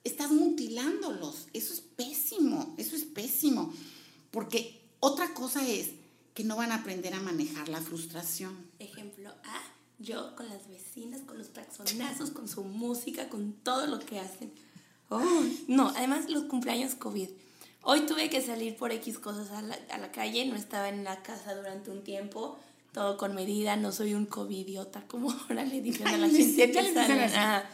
estás 0.04 0.30
mutilándolos. 0.30 1.46
Eso 1.52 1.72
es 1.72 1.80
pésimo, 1.80 2.74
eso 2.76 2.94
es 2.94 3.04
pésimo. 3.04 3.72
Porque 4.30 4.82
otra 5.00 5.32
cosa 5.34 5.66
es 5.66 5.90
que 6.34 6.44
no 6.44 6.56
van 6.56 6.72
a 6.72 6.76
aprender 6.76 7.14
a 7.14 7.20
manejar 7.20 7.68
la 7.68 7.80
frustración. 7.80 8.56
Ejemplo 8.78 9.30
A, 9.30 9.62
yo 9.98 10.34
con 10.36 10.48
las 10.48 10.68
vecinas, 10.68 11.22
con 11.22 11.38
los 11.38 11.52
taxonazos, 11.52 12.30
con 12.30 12.48
su 12.48 12.64
música, 12.64 13.28
con 13.28 13.52
todo 13.52 13.86
lo 13.86 13.98
que 13.98 14.18
hacen. 14.18 14.52
Oh, 15.08 15.42
no, 15.68 15.88
además 15.96 16.28
los 16.30 16.44
cumpleaños 16.44 16.94
COVID. 16.94 17.28
Hoy 17.82 18.02
tuve 18.02 18.30
que 18.30 18.40
salir 18.40 18.76
por 18.76 18.92
X 18.92 19.18
cosas 19.18 19.50
a 19.50 19.60
la, 19.62 19.76
a 19.90 19.98
la 19.98 20.12
calle, 20.12 20.46
no 20.46 20.56
estaba 20.56 20.88
en 20.88 21.04
la 21.04 21.22
casa 21.22 21.54
durante 21.54 21.90
un 21.90 22.02
tiempo, 22.04 22.58
todo 22.92 23.16
con 23.16 23.34
medida, 23.34 23.76
no 23.76 23.90
soy 23.90 24.14
un 24.14 24.26
covidiota, 24.26 25.02
como 25.08 25.32
ahora 25.48 25.64
le 25.64 25.80
dicen 25.80 26.06
a 26.06 26.16
la 26.16 26.28
gente 26.28 26.70
que 26.70 26.94
sale. 26.94 27.64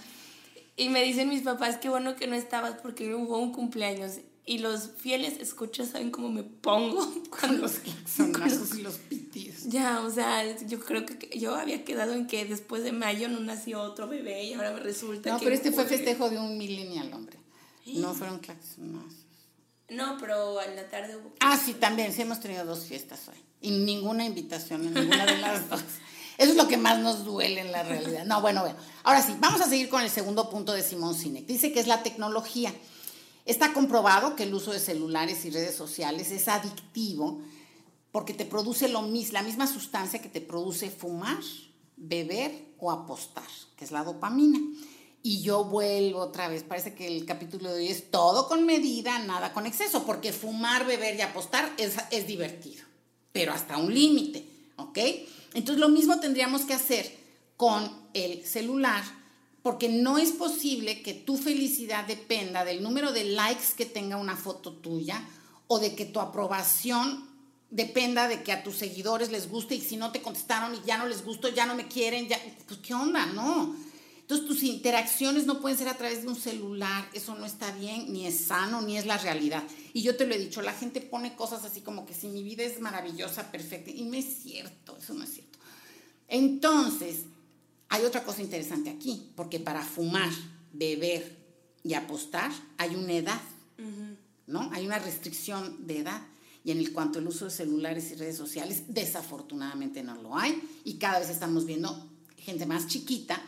Y 0.77 0.91
me 0.91 1.03
dicen 1.03 1.29
mis 1.29 1.43
papás, 1.43 1.77
qué 1.79 1.89
bueno 1.89 2.15
que 2.15 2.27
no 2.29 2.37
estabas 2.37 2.77
porque 2.81 3.15
hubo 3.15 3.39
un 3.39 3.53
cumpleaños 3.53 4.21
y 4.47 4.59
los 4.59 4.93
fieles 4.97 5.39
escuchas 5.41 5.89
saben 5.91 6.11
cómo 6.11 6.31
me 6.31 6.43
pongo 6.43 7.07
con 7.41 7.61
los 7.61 7.73
claxonazos 7.73 8.79
y 8.79 8.83
los 8.83 8.95
pitidos. 8.95 9.65
Ya, 9.65 10.01
o 10.01 10.11
sea, 10.11 10.57
yo 10.67 10.81
creo 10.81 11.05
que 11.05 11.39
yo 11.39 11.55
había 11.55 11.85
quedado 11.85 12.15
en 12.15 12.27
que 12.27 12.47
después 12.47 12.83
de 12.83 12.93
mayo 12.93 13.29
no 13.29 13.41
nació 13.41 13.83
otro 13.83 14.09
bebé 14.09 14.45
y 14.45 14.55
ahora 14.55 14.73
me 14.73 14.81
resulta 14.81 15.33
no, 15.33 15.39
pero 15.39 15.55
este 15.55 15.71
fue 15.71 15.85
festejo 15.85 16.31
de 16.31 16.39
un 16.39 16.57
millennial, 16.57 17.13
hombre. 17.13 17.37
No 17.85 18.15
fueron 18.15 18.39
claxonazos. 18.39 19.28
No, 19.89 20.19
pero 20.21 20.61
en 20.63 20.77
la 20.77 20.89
tarde 20.89 21.17
hubo... 21.17 21.33
Ah, 21.41 21.57
sí, 21.57 21.75
también, 21.75 22.13
sí 22.13 22.23
hemos 22.23 22.41
tenido 22.41 22.65
dos 22.65 22.85
fiestas 22.85 23.29
hoy. 23.29 23.43
Y 23.61 23.71
ninguna 23.71 24.25
invitación 24.25 24.87
en 24.87 24.95
ninguna 24.95 25.25
de 25.27 25.39
las 25.39 25.69
dos. 25.69 25.81
Eso 26.39 26.51
es 26.53 26.57
lo 26.57 26.69
que 26.69 26.77
más 26.77 27.01
nos 27.01 27.25
duele 27.25 27.63
en 27.63 27.73
la 27.73 27.83
realidad. 27.83 28.25
No, 28.25 28.41
bueno, 28.41 28.61
bueno. 28.61 28.77
Ahora 29.03 29.23
sí, 29.23 29.35
vamos 29.41 29.61
a 29.61 29.69
seguir 29.69 29.89
con 29.89 30.03
el 30.03 30.11
segundo 30.11 30.49
punto 30.51 30.73
de 30.73 30.83
Simón 30.83 31.15
Sinek. 31.15 31.47
Dice 31.47 31.73
que 31.73 31.81
es 31.81 31.89
la 31.89 32.03
tecnología. 32.03 32.73
Está 33.45 33.73
comprobado 33.73 34.37
que 34.37 34.45
el 34.45 34.55
uso 34.55 34.73
de 34.73 34.79
celulares 34.79 35.45
y 35.47 35.51
redes 35.51 35.75
sociales 35.75 36.31
es 36.31 36.47
adictivo 36.47 37.43
porque 38.13 38.35
te 38.35 38.45
produce 38.45 38.89
lo 38.89 39.03
mismo, 39.03 39.33
la 39.33 39.43
misma 39.43 39.67
sustancia 39.67 40.21
que 40.21 40.29
te 40.29 40.41
produce 40.41 40.91
fumar, 40.91 41.39
beber 41.97 42.75
o 42.79 42.91
apostar, 42.91 43.49
que 43.77 43.85
es 43.85 43.91
la 43.91 44.05
dopamina. 44.05 44.61
Y 45.23 45.43
yo 45.43 45.65
vuelvo 45.65 46.21
otra 46.21 46.49
vez, 46.49 46.63
parece 46.63 46.95
que 46.95 47.07
el 47.07 47.27
capítulo 47.27 47.71
de 47.71 47.81
hoy 47.81 47.89
es 47.89 48.11
todo 48.11 48.49
con 48.49 48.65
medida, 48.65 49.19
nada 49.19 49.53
con 49.53 49.67
exceso, 49.67 50.05
porque 50.05 50.33
fumar, 50.33 50.87
beber 50.87 51.17
y 51.17 51.23
apostar 51.23 51.73
es, 51.77 51.97
es 52.11 52.27
divertido, 52.27 52.85
pero 53.33 53.53
hasta 53.53 53.77
un 53.77 53.93
límite, 53.93 54.47
¿ok? 54.77 54.99
Entonces 55.55 55.81
lo 55.81 55.89
mismo 55.89 56.21
tendríamos 56.21 56.63
que 56.63 56.75
hacer 56.75 57.19
con 57.57 57.91
el 58.15 58.45
celular 58.47 59.03
porque 59.63 59.89
no 59.89 60.19
es 60.19 60.31
posible 60.31 61.03
que 61.03 61.15
tu 61.15 61.37
felicidad 61.37 62.07
dependa 62.07 62.65
del 62.65 62.83
número 62.83 63.13
de 63.13 63.25
likes 63.25 63.75
que 63.77 63.85
tenga 63.85 64.17
una 64.17 64.37
foto 64.37 64.73
tuya 64.73 65.23
o 65.67 65.79
de 65.79 65.95
que 65.95 66.07
tu 66.07 66.21
aprobación 66.21 67.29
dependa 67.71 68.29
de 68.29 68.43
que 68.43 68.53
a 68.53 68.63
tus 68.63 68.77
seguidores 68.77 69.31
les 69.31 69.51
guste 69.51 69.75
y 69.75 69.81
si 69.81 69.97
no 69.97 70.11
te 70.11 70.23
contestaron 70.23 70.75
y 70.75 70.81
ya 70.87 70.97
no 70.97 71.07
les 71.07 71.25
gustó, 71.25 71.49
ya 71.49 71.67
no 71.67 71.75
me 71.75 71.87
quieren, 71.87 72.29
ya, 72.29 72.41
pues 72.67 72.81
qué 72.81 72.95
onda, 72.95 73.27
no. 73.27 73.77
Entonces 74.29 74.47
tus 74.47 74.63
interacciones 74.63 75.47
no 75.47 75.59
pueden 75.59 75.79
ser 75.79 75.89
a 75.89 75.97
través 75.97 76.21
de 76.21 76.29
un 76.29 76.37
celular, 76.37 77.09
eso 77.15 77.35
no 77.35 77.47
está 77.47 77.73
bien, 77.73 78.13
ni 78.13 78.27
es 78.27 78.39
sano, 78.45 78.83
ni 78.83 78.99
es 78.99 79.07
la 79.07 79.17
realidad. 79.17 79.65
Y 79.95 80.03
yo 80.03 80.19
te 80.19 80.27
lo 80.27 80.35
he 80.35 80.39
dicho, 80.39 80.61
la 80.61 80.75
gente 80.75 81.01
pone 81.01 81.35
cosas 81.35 81.65
así 81.65 81.81
como 81.81 82.05
que 82.05 82.13
si 82.13 82.29
mi 82.29 82.43
vida 82.43 82.63
es 82.63 82.79
maravillosa, 82.79 83.51
perfecta, 83.51 83.91
y 83.91 84.03
no 84.03 84.13
es 84.19 84.27
cierto, 84.43 84.99
eso 84.99 85.15
no 85.15 85.25
es 85.25 85.33
cierto. 85.33 85.59
Entonces, 86.29 87.21
hay 87.89 88.05
otra 88.05 88.23
cosa 88.23 88.43
interesante 88.43 88.91
aquí, 88.91 89.33
porque 89.35 89.61
para 89.61 89.83
fumar, 89.83 90.29
beber 90.75 91.35
y 91.83 91.95
apostar 91.95 92.53
hay 92.77 92.97
una 92.97 93.15
edad, 93.15 93.41
¿no? 94.47 94.69
Hay 94.75 94.85
una 94.85 94.99
restricción 94.99 95.87
de 95.87 96.01
edad. 96.01 96.21
Y 96.65 96.73
en 96.73 96.81
el 96.81 96.93
cuanto 96.93 97.19
al 97.19 97.27
uso 97.27 97.47
de 97.47 97.51
celulares 97.51 98.11
y 98.11 98.17
redes 98.17 98.37
sociales, 98.37 98.83
desafortunadamente 98.89 100.03
no 100.03 100.17
lo 100.17 100.37
hay. 100.37 100.61
Y 100.85 100.99
cada 100.99 101.19
vez 101.19 101.31
estamos 101.31 101.65
viendo 101.65 102.11
gente 102.37 102.67
más 102.67 102.89
chiquita 102.89 103.48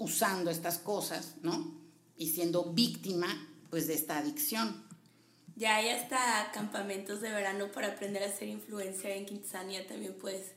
usando 0.00 0.50
estas 0.50 0.78
cosas, 0.78 1.34
¿no? 1.42 1.78
Y 2.16 2.30
siendo 2.30 2.72
víctima, 2.72 3.28
pues, 3.68 3.86
de 3.86 3.94
esta 3.94 4.18
adicción. 4.18 4.84
Ya 5.56 5.76
hay 5.76 5.90
hasta 5.90 6.50
campamentos 6.52 7.20
de 7.20 7.30
verano 7.30 7.70
para 7.70 7.88
aprender 7.88 8.22
a 8.22 8.32
ser 8.32 8.48
influencer 8.48 9.12
en 9.12 9.26
Kitsania, 9.26 9.86
también 9.86 10.14
puedes 10.14 10.52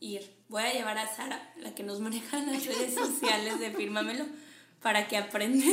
ir. 0.00 0.34
Voy 0.48 0.62
a 0.62 0.72
llevar 0.72 0.96
a 0.96 1.14
Sara, 1.14 1.52
la 1.58 1.74
que 1.74 1.82
nos 1.82 2.00
maneja 2.00 2.38
las 2.38 2.64
redes 2.64 2.94
sociales 2.94 3.60
de 3.60 3.70
Fírmamelo, 3.70 4.24
para 4.80 5.08
que 5.08 5.18
aprenda. 5.18 5.66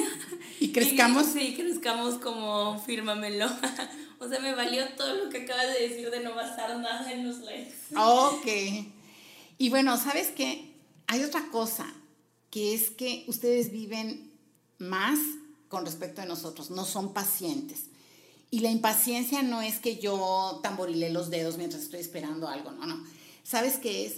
¿Y 0.60 0.74
crezcamos? 0.74 1.28
sí, 1.28 1.56
crezcamos 1.56 2.16
como 2.16 2.78
Fírmamelo. 2.82 3.48
o 4.20 4.28
sea, 4.28 4.40
me 4.42 4.54
valió 4.54 4.86
todo 4.98 5.16
lo 5.16 5.30
que 5.30 5.44
acabas 5.44 5.68
de 5.68 5.88
decir 5.88 6.12
de 6.12 6.20
no 6.20 6.36
basar 6.36 6.78
nada 6.78 7.10
en 7.10 7.26
los 7.26 7.40
likes. 7.40 7.74
Ok. 7.96 8.48
Y 9.58 9.70
bueno, 9.70 9.96
¿sabes 9.96 10.32
qué? 10.32 10.74
Hay 11.08 11.24
otra 11.24 11.48
cosa, 11.54 11.88
que 12.50 12.74
es 12.74 12.90
que 12.90 13.26
ustedes 13.28 13.72
viven 13.72 14.32
más 14.78 15.20
con 15.68 15.86
respecto 15.86 16.22
a 16.22 16.26
nosotros, 16.26 16.70
no 16.70 16.86
son 16.86 17.14
pacientes. 17.14 17.86
Y 18.50 18.60
la 18.60 18.72
impaciencia 18.72 19.44
no 19.44 19.62
es 19.62 19.80
que 19.80 19.98
yo 19.98 20.60
tamborile 20.64 21.10
los 21.10 21.30
dedos 21.30 21.58
mientras 21.58 21.84
estoy 21.84 22.00
esperando 22.00 22.48
algo, 22.48 22.72
no, 22.72 22.86
no 22.86 23.04
¿Sabes 23.44 23.78
qué 23.78 24.06
es? 24.06 24.16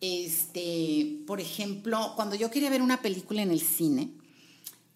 Este, 0.00 1.20
por 1.26 1.40
ejemplo, 1.40 2.14
cuando 2.16 2.34
yo 2.34 2.50
quería 2.50 2.70
ver 2.70 2.80
una 2.80 3.02
película 3.02 3.42
en 3.42 3.50
el 3.50 3.60
cine, 3.60 4.10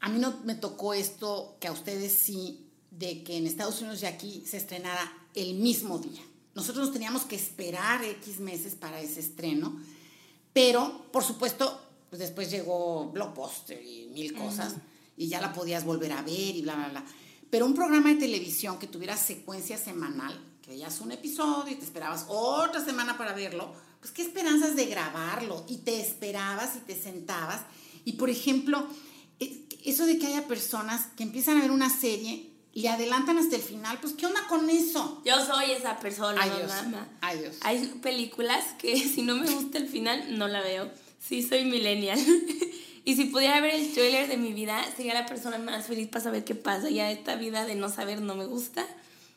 a 0.01 0.09
mí 0.09 0.19
no 0.19 0.41
me 0.45 0.55
tocó 0.55 0.95
esto 0.95 1.57
que 1.61 1.69
a 1.69 1.73
ustedes 1.73 2.13
sí, 2.13 2.67
de 2.91 3.23
que 3.23 3.37
en 3.37 3.47
Estados 3.47 3.81
Unidos 3.81 4.03
y 4.03 4.07
aquí 4.07 4.43
se 4.47 4.57
estrenara 4.57 5.13
el 5.35 5.55
mismo 5.55 5.99
día. 5.99 6.23
Nosotros 6.55 6.91
teníamos 6.91 7.25
que 7.25 7.37
esperar 7.37 8.03
X 8.03 8.41
meses 8.41 8.75
para 8.75 9.01
ese 9.01 9.21
estreno, 9.21 9.79
pero 10.55 11.07
por 11.13 11.23
supuesto, 11.23 11.79
pues 12.09 12.21
después 12.21 12.51
llegó 12.51 13.11
Blockbuster 13.11 13.83
y 13.83 14.07
mil 14.09 14.35
cosas, 14.35 14.75
y 15.17 15.29
ya 15.29 15.41
la 15.41 15.53
podías 15.53 15.85
volver 15.85 16.13
a 16.13 16.23
ver 16.23 16.57
y 16.57 16.63
bla, 16.63 16.75
bla, 16.75 16.89
bla. 16.89 17.05
Pero 17.51 17.67
un 17.67 17.75
programa 17.75 18.11
de 18.11 18.17
televisión 18.17 18.79
que 18.79 18.87
tuviera 18.87 19.17
secuencia 19.17 19.79
semanal, 19.79 20.39
que 20.63 20.71
veías 20.71 21.01
un 21.01 21.13
episodio 21.13 21.73
y 21.73 21.77
te 21.77 21.85
esperabas 21.85 22.27
otra 22.29 22.85
semana 22.85 23.17
para 23.17 23.33
verlo, 23.33 23.73
pues 24.01 24.13
qué 24.13 24.23
esperanzas 24.23 24.77
de 24.77 24.87
grabarlo 24.87 25.65
y 25.69 25.79
te 25.79 26.01
esperabas 26.01 26.77
y 26.77 26.81
te 26.81 27.01
sentabas. 27.01 27.63
Y 28.05 28.13
por 28.13 28.31
ejemplo, 28.31 28.87
eh, 29.41 29.67
eso 29.85 30.07
de 30.07 30.19
que 30.19 30.27
haya 30.27 30.47
personas 30.47 31.07
que 31.17 31.23
empiezan 31.23 31.59
a 31.59 31.63
ver 31.63 31.71
una 31.71 31.89
serie 31.91 32.51
y 32.73 32.89
adelantan 32.89 33.39
hasta 33.39 33.57
el 33.57 33.63
final, 33.63 33.99
pues 34.01 34.13
¿qué 34.13 34.27
onda 34.27 34.47
con 34.49 34.69
eso? 34.69 35.23
Yo 35.25 35.35
soy 35.47 35.71
esa 35.71 35.99
persona, 35.99 36.43
Adiós. 36.43 36.69
mamá. 36.69 37.09
Adiós. 37.23 37.57
Hay 37.63 37.87
películas 38.03 38.65
que 38.79 38.97
si 39.15 39.23
no 39.23 39.37
me 39.37 39.51
gusta 39.51 39.79
el 39.79 39.89
final, 39.89 40.37
no 40.37 40.47
la 40.47 40.61
veo. 40.61 40.91
Sí, 41.27 41.43
soy 41.43 41.65
millennial. 41.65 42.19
y 43.05 43.17
si 43.17 43.25
pudiera 43.27 43.61
ver 43.61 43.75
el 43.75 43.93
trailer 43.93 44.29
de 44.29 44.37
mi 44.37 44.53
vida, 44.53 44.85
sería 44.97 45.15
la 45.15 45.27
persona 45.27 45.59
más 45.59 45.87
feliz 45.87 46.09
para 46.09 46.23
saber 46.23 46.45
qué 46.45 46.55
pasa. 46.55 46.89
Ya 46.89 47.11
esta 47.11 47.35
vida 47.35 47.65
de 47.65 47.75
no 47.75 47.89
saber 47.89 48.21
no 48.21 48.37
me 48.37 48.47
gusta. 48.47 48.87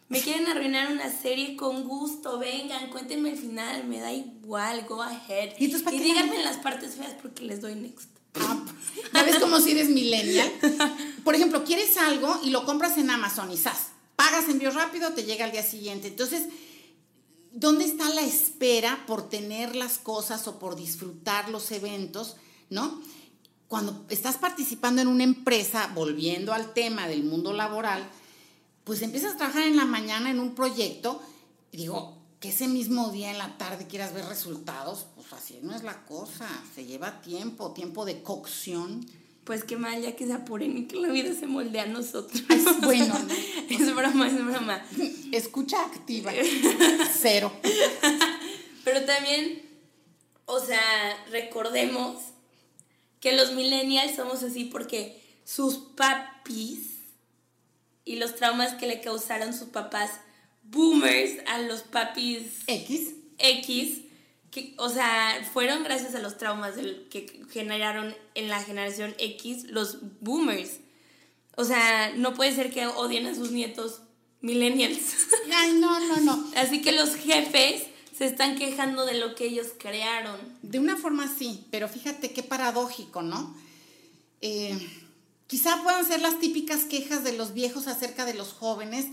Me 0.08 0.22
quieren 0.22 0.48
arruinar 0.48 0.92
una 0.92 1.12
serie 1.12 1.56
con 1.56 1.84
gusto, 1.84 2.40
vengan, 2.40 2.90
cuéntenme 2.90 3.30
el 3.30 3.38
final, 3.38 3.86
me 3.86 4.00
da 4.00 4.12
igual, 4.12 4.84
go 4.88 5.04
ahead. 5.04 5.54
Y, 5.60 5.68
díganme 5.68 6.44
las 6.44 6.58
partes 6.58 6.96
feas 6.96 7.14
porque 7.22 7.44
les 7.44 7.62
doy 7.62 7.76
next. 7.76 8.10
Ah, 8.34 8.58
ya 9.14 9.24
ves 9.24 9.38
como 9.38 9.60
si 9.60 9.72
eres 9.72 9.90
millennial. 9.90 10.52
Por 11.24 11.36
ejemplo, 11.36 11.64
quieres 11.64 11.96
algo 11.98 12.40
y 12.44 12.50
lo 12.50 12.66
compras 12.66 12.98
en 12.98 13.12
Amazon 13.12 13.52
y 13.52 13.58
¡zas! 13.58 13.90
Pagas 14.16 14.50
envío 14.50 14.72
rápido, 14.72 15.14
te 15.14 15.26
llega 15.26 15.46
al 15.46 15.52
día 15.52 15.64
siguiente. 15.64 16.08
Entonces, 16.08 16.44
¿dónde 17.52 17.86
está 17.86 18.10
la 18.14 18.22
espera 18.22 19.06
por 19.08 19.30
tener 19.30 19.76
las 19.76 19.98
cosas 19.98 20.48
o 20.48 20.60
por 20.60 20.76
disfrutar 20.76 21.50
los 21.50 21.72
eventos, 21.72 22.36
no? 22.70 23.02
Cuando 23.68 24.06
estás 24.10 24.38
participando 24.38 25.02
en 25.02 25.08
una 25.08 25.24
empresa, 25.24 25.92
volviendo 25.94 26.54
al 26.54 26.74
tema 26.74 27.08
del 27.08 27.24
mundo 27.24 27.54
laboral, 27.54 28.10
pues 28.84 29.02
empiezas 29.02 29.34
a 29.34 29.38
trabajar 29.38 29.64
en 29.64 29.78
la 29.78 29.86
mañana 29.86 30.32
en 30.32 30.40
un 30.40 30.56
proyecto, 30.56 31.22
y 31.72 31.78
digo, 31.78 32.18
que 32.40 32.50
ese 32.50 32.68
mismo 32.68 33.10
día 33.10 33.32
en 33.32 33.38
la 33.38 33.58
tarde 33.58 33.86
quieras 33.86 34.14
ver 34.14 34.26
resultados, 34.26 35.08
pues 35.16 35.32
así 35.34 35.60
no 35.62 35.76
es 35.76 35.84
la 35.84 36.06
cosa, 36.06 36.48
se 36.74 36.86
lleva 36.86 37.22
tiempo, 37.22 37.72
tiempo 37.74 38.06
de 38.06 38.24
cocción. 38.24 39.06
Pues 39.50 39.64
qué 39.64 39.78
mal, 39.78 40.00
ya 40.00 40.16
que 40.16 40.28
se 40.28 40.34
apuren 40.34 40.78
y 40.78 40.86
que 40.86 40.96
la 40.98 41.08
vida 41.08 41.34
se 41.34 41.48
moldea 41.48 41.82
a 41.82 41.88
nosotros. 41.88 42.44
Bueno. 42.84 43.18
es 43.72 43.96
broma, 43.96 44.28
es 44.28 44.46
broma. 44.46 44.86
Escucha 45.32 45.84
activa. 45.86 46.32
Cero. 47.20 47.52
Pero 48.84 49.06
también, 49.06 49.68
o 50.46 50.60
sea, 50.60 50.80
recordemos 51.32 52.26
que 53.20 53.36
los 53.36 53.54
millennials 53.54 54.16
somos 54.16 54.44
así 54.44 54.66
porque 54.66 55.20
sus 55.46 55.78
papis 55.78 57.00
y 58.06 58.18
los 58.18 58.36
traumas 58.36 58.76
que 58.76 58.86
le 58.86 59.02
causaron 59.02 59.56
sus 59.56 59.70
papás 59.70 60.12
boomers 60.62 61.42
a 61.48 61.58
los 61.62 61.82
papis 61.82 62.66
X. 62.68 63.16
X, 63.40 64.02
que, 64.52 64.74
o 64.78 64.90
sea, 64.90 65.48
fueron 65.54 65.84
gracias 65.84 66.16
a 66.16 66.20
los 66.20 66.38
traumas 66.38 66.76
del, 66.76 67.08
que 67.10 67.44
generaron 67.52 68.16
en 68.36 68.48
la 68.48 68.62
generación 68.62 69.16
X 69.18 69.66
los 69.70 69.98
boomers. 70.22 70.80
O 71.56 71.66
sea, 71.66 72.14
no 72.16 72.34
puede 72.34 72.56
ser 72.56 72.72
que 72.72 72.88
odien 72.88 73.28
a 73.28 73.36
sus 73.36 73.52
nietos 73.52 74.02
millennials. 74.42 75.00
Ay, 75.54 75.74
no, 75.74 76.00
no, 76.00 76.18
no. 76.22 76.52
Así 76.56 76.82
que 76.82 76.92
los 76.92 77.16
jefes 77.16 77.84
se 78.18 78.26
están 78.26 78.58
quejando 78.58 79.06
de 79.06 79.18
lo 79.18 79.36
que 79.36 79.46
ellos 79.46 79.68
crearon. 79.78 80.38
De 80.62 80.80
una 80.80 80.98
forma 80.98 81.34
sí, 81.34 81.66
pero 81.72 81.88
fíjate 81.88 82.32
qué 82.32 82.44
paradójico, 82.44 83.22
¿no? 83.22 83.56
Eh, 84.42 84.78
quizá 85.48 85.82
puedan 85.84 86.06
ser 86.06 86.22
las 86.22 86.40
típicas 86.40 86.86
quejas 86.86 87.24
de 87.24 87.34
los 87.34 87.54
viejos 87.54 87.88
acerca 87.88 88.26
de 88.26 88.34
los 88.34 88.54
jóvenes 88.54 89.08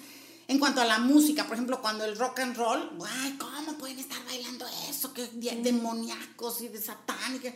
en 0.49 0.59
cuanto 0.59 0.81
a 0.81 0.85
la 0.85 0.99
música. 0.99 1.45
Por 1.45 1.55
ejemplo, 1.55 1.81
cuando 1.81 2.05
el 2.05 2.17
rock 2.17 2.41
and 2.41 2.57
roll, 2.57 2.91
¡ay, 3.07 3.37
cómo 3.39 3.77
pueden 3.79 3.99
estar 3.99 4.25
bailando 4.25 4.67
eso! 4.89 5.13
¡Qué 5.13 5.29
demoníacos 5.63 6.61
y 6.63 6.69
de 6.69 6.81
satánicos! 6.81 7.53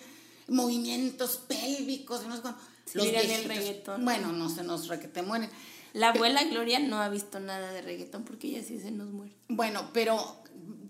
Movimientos 0.49 1.41
pélvicos, 1.47 2.27
no 2.27 2.37
sé 2.37 2.43
cuándo. 2.43 2.61
Los 2.95 3.07
el 3.07 3.45
reggaetón. 3.45 4.05
Bueno, 4.05 4.33
no 4.33 4.49
se 4.49 4.65
nos 4.65 4.89
requete 4.89 5.23
mueren. 5.23 5.51
La 5.93 6.11
abuela 6.11 6.45
Gloria 6.45 6.79
no 6.79 7.01
ha 7.01 7.09
visto 7.09 7.41
nada 7.41 7.73
de 7.73 7.83
reggaetón 7.83 8.25
porque 8.25 8.49
ella 8.49 8.63
sí 8.67 8.79
se 8.81 8.91
nos 8.91 9.11
muere. 9.11 9.35
Bueno, 9.49 9.91
pero 9.93 10.41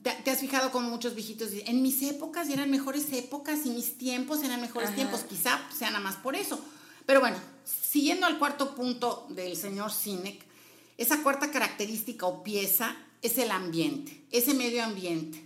te, 0.02 0.30
has 0.30 0.40
fijado 0.40 0.70
como 0.70 0.88
muchos 0.90 1.14
viejitos 1.14 1.50
dicen, 1.50 1.68
en 1.68 1.82
mis 1.82 2.02
épocas 2.02 2.48
eran 2.48 2.70
mejores 2.70 3.12
épocas 3.12 3.64
y 3.64 3.70
mis 3.70 3.96
tiempos 3.96 4.42
eran 4.42 4.60
mejores 4.60 4.94
tiempos, 4.94 5.22
quizá 5.22 5.60
sea 5.76 5.90
nada 5.90 6.02
más 6.02 6.16
por 6.16 6.36
eso. 6.36 6.62
Pero 7.06 7.20
bueno, 7.20 7.38
siguiendo 7.64 8.26
al 8.26 8.38
cuarto 8.38 8.74
punto 8.74 9.26
del 9.30 9.56
señor 9.56 9.90
Sinek, 9.90 10.46
esa 11.00 11.22
cuarta 11.22 11.50
característica 11.50 12.26
o 12.26 12.42
pieza 12.42 12.94
es 13.22 13.38
el 13.38 13.50
ambiente, 13.50 14.22
ese 14.30 14.52
medio 14.52 14.84
ambiente. 14.84 15.42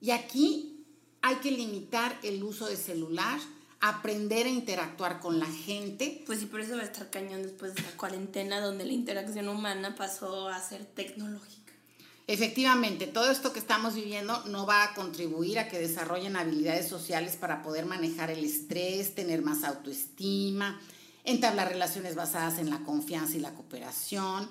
Y 0.00 0.12
aquí 0.12 0.86
hay 1.20 1.34
que 1.36 1.50
limitar 1.50 2.16
el 2.22 2.44
uso 2.44 2.68
de 2.68 2.76
celular, 2.76 3.40
aprender 3.80 4.46
a 4.46 4.50
interactuar 4.50 5.18
con 5.18 5.40
la 5.40 5.46
gente. 5.46 6.22
Pues 6.26 6.38
sí, 6.38 6.46
por 6.46 6.60
eso 6.60 6.76
va 6.76 6.82
a 6.82 6.84
estar 6.84 7.10
cañón 7.10 7.42
después 7.42 7.74
de 7.74 7.82
la 7.82 7.90
cuarentena, 7.96 8.60
donde 8.60 8.84
la 8.84 8.92
interacción 8.92 9.48
humana 9.48 9.96
pasó 9.96 10.48
a 10.48 10.60
ser 10.60 10.84
tecnológica. 10.84 11.72
Efectivamente, 12.28 13.08
todo 13.08 13.32
esto 13.32 13.52
que 13.52 13.58
estamos 13.58 13.96
viviendo 13.96 14.44
no 14.44 14.64
va 14.64 14.84
a 14.84 14.94
contribuir 14.94 15.58
a 15.58 15.68
que 15.68 15.80
desarrollen 15.80 16.36
habilidades 16.36 16.86
sociales 16.86 17.34
para 17.34 17.64
poder 17.64 17.84
manejar 17.84 18.30
el 18.30 18.44
estrés, 18.44 19.16
tener 19.16 19.42
más 19.42 19.64
autoestima, 19.64 20.80
entablar 21.24 21.68
relaciones 21.68 22.14
basadas 22.14 22.60
en 22.60 22.70
la 22.70 22.84
confianza 22.84 23.36
y 23.36 23.40
la 23.40 23.54
cooperación, 23.54 24.48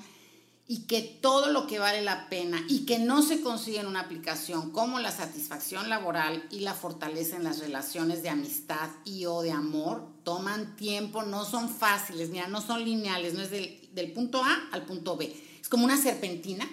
y 0.73 0.85
que 0.87 1.03
todo 1.03 1.51
lo 1.51 1.67
que 1.67 1.77
vale 1.77 2.01
la 2.01 2.29
pena 2.29 2.65
y 2.67 2.87
que 2.87 2.97
no 2.97 3.21
se 3.21 3.41
consigue 3.41 3.79
en 3.79 3.85
una 3.85 3.99
aplicación 3.99 4.71
como 4.71 4.97
la 4.97 5.11
satisfacción 5.11 5.87
laboral 5.87 6.47
y 6.49 6.61
la 6.61 6.73
fortaleza 6.73 7.35
en 7.35 7.43
las 7.43 7.59
relaciones 7.59 8.23
de 8.23 8.29
amistad 8.29 8.89
y 9.05 9.27
o 9.27 9.43
de 9.43 9.51
amor 9.51 10.03
toman 10.23 10.75
tiempo, 10.75 11.21
no 11.21 11.45
son 11.45 11.69
fáciles, 11.69 12.31
mira, 12.31 12.47
no 12.47 12.59
son 12.59 12.83
lineales, 12.83 13.35
no 13.35 13.43
es 13.43 13.51
del, 13.51 13.87
del 13.93 14.13
punto 14.13 14.43
A 14.43 14.67
al 14.71 14.83
punto 14.83 15.15
B, 15.15 15.31
es 15.61 15.69
como 15.69 15.85
una 15.85 15.95
serpentina 15.95 16.67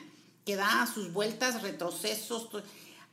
que 0.47 0.57
da 0.57 0.91
sus 0.93 1.13
vueltas, 1.13 1.61
retrocesos. 1.61 2.49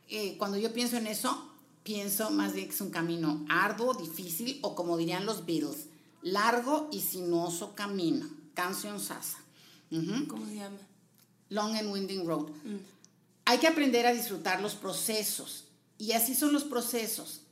Eh, 0.08 0.36
cuando 0.38 0.56
yo 0.56 0.72
pienso 0.72 0.96
en 0.96 1.06
eso, 1.06 1.52
pienso 1.82 2.30
más 2.30 2.54
bien 2.54 2.68
que 2.68 2.74
es 2.74 2.80
un 2.80 2.88
camino 2.88 3.44
arduo, 3.50 3.92
difícil, 3.92 4.58
o 4.62 4.74
como 4.74 4.96
dirían 4.96 5.26
los 5.26 5.44
Beatles, 5.44 5.88
largo 6.22 6.88
y 6.90 7.00
sinuoso 7.00 7.74
camino. 7.74 8.26
Canción 8.54 9.00
Sasa. 9.00 9.36
¿Cómo 9.90 10.46
se 10.46 10.56
llama? 10.56 10.78
Long 11.50 11.76
and 11.76 11.90
Winding 11.90 12.26
Road. 12.26 12.50
Mm. 12.64 12.78
Hay 13.46 13.58
que 13.58 13.66
aprender 13.66 14.06
a 14.06 14.12
disfrutar 14.12 14.60
los 14.60 14.74
procesos. 14.74 15.64
Y 15.96 16.12
así 16.12 16.34
son 16.34 16.52
los 16.52 16.64
procesos. 16.64 17.42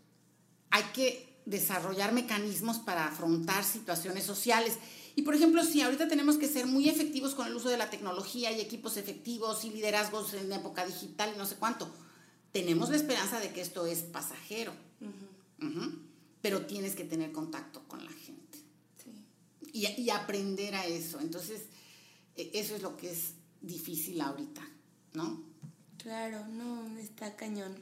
Hay 0.71 0.85
que 0.95 1.27
desarrollar 1.47 2.13
mecanismos 2.13 2.79
para 2.79 3.07
afrontar 3.07 3.65
situaciones 3.65 4.25
sociales. 4.25 4.79
Y 5.15 5.23
por 5.23 5.35
ejemplo, 5.35 5.65
si 5.65 5.81
ahorita 5.81 6.09
tenemos 6.09 6.37
que 6.37 6.49
ser 6.49 6.67
muy 6.67 6.89
efectivos 6.89 7.35
con 7.35 7.47
el 7.47 7.55
uso 7.55 7.71
de 7.71 7.79
la 7.79 7.89
tecnología 7.89 8.53
y 8.53 8.61
equipos 8.61 8.97
efectivos 8.97 9.65
y 9.65 9.71
liderazgos 9.71 10.35
en 10.35 10.53
época 10.53 10.85
digital 10.85 11.33
y 11.35 11.39
no 11.39 11.47
sé 11.47 11.57
cuánto, 11.57 11.91
tenemos 12.53 12.91
la 12.91 12.97
esperanza 12.97 13.41
de 13.41 13.51
que 13.53 13.63
esto 13.63 13.87
es 13.87 14.01
pasajero. 14.01 14.73
Pero 16.43 16.67
tienes 16.67 16.95
que 16.95 17.05
tener 17.05 17.33
contacto 17.33 17.83
con 17.89 18.05
la 18.05 18.13
gente. 18.13 18.37
Y, 19.73 19.87
y, 19.87 20.11
aprender 20.11 20.75
a 20.75 20.87
eso. 20.87 21.21
Entonces, 21.21 21.63
eso 22.37 22.77
es 22.77 22.83
lo 22.83 22.97
que 22.97 23.11
es 23.11 23.35
difícil 23.61 24.21
ahorita, 24.21 24.63
¿no? 25.15 25.43
Claro, 25.99 26.47
no, 26.47 26.99
está 26.99 27.37
cañón. 27.37 27.77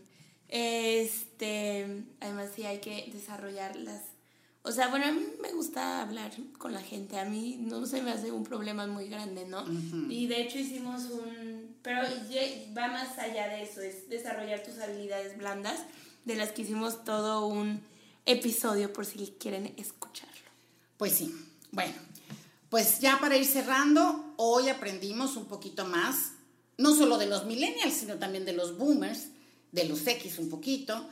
Este, 0.48 2.04
además 2.20 2.50
sí 2.54 2.64
hay 2.64 2.80
que 2.80 3.10
desarrollar 3.12 3.76
las 3.76 4.02
o 4.66 4.72
sea, 4.72 4.88
bueno, 4.88 5.04
a 5.04 5.12
mí 5.12 5.22
me 5.42 5.52
gusta 5.52 6.00
hablar 6.00 6.32
con 6.56 6.72
la 6.72 6.80
gente, 6.80 7.18
a 7.18 7.26
mí 7.26 7.58
no 7.60 7.84
se 7.84 8.00
me 8.00 8.10
hace 8.10 8.32
un 8.32 8.44
problema 8.44 8.86
muy 8.86 9.10
grande, 9.10 9.44
¿no? 9.44 9.62
Y 10.08 10.26
de 10.26 10.40
hecho 10.40 10.58
hicimos 10.58 11.02
un, 11.10 11.76
pero 11.82 12.00
va 12.74 12.88
más 12.88 13.18
allá 13.18 13.48
de 13.48 13.62
eso, 13.62 13.82
es 13.82 14.08
desarrollar 14.08 14.62
tus 14.62 14.78
habilidades 14.78 15.36
blandas, 15.36 15.80
de 16.24 16.36
las 16.36 16.52
que 16.52 16.62
hicimos 16.62 17.04
todo 17.04 17.46
un 17.46 17.82
episodio 18.24 18.90
por 18.90 19.04
si 19.04 19.34
quieren 19.38 19.74
escucharlo. 19.76 20.32
Pues 20.96 21.12
sí, 21.12 21.34
bueno, 21.70 21.92
pues 22.70 23.00
ya 23.00 23.18
para 23.20 23.36
ir 23.36 23.44
cerrando, 23.44 24.34
hoy 24.36 24.68
aprendimos 24.68 25.36
un 25.36 25.46
poquito 25.46 25.84
más, 25.84 26.32
no 26.78 26.94
solo 26.94 27.18
de 27.18 27.26
los 27.26 27.44
millennials, 27.44 27.94
sino 27.94 28.16
también 28.16 28.44
de 28.44 28.52
los 28.52 28.76
boomers, 28.76 29.28
de 29.72 29.84
los 29.84 30.06
X 30.06 30.38
un 30.38 30.50
poquito, 30.50 31.08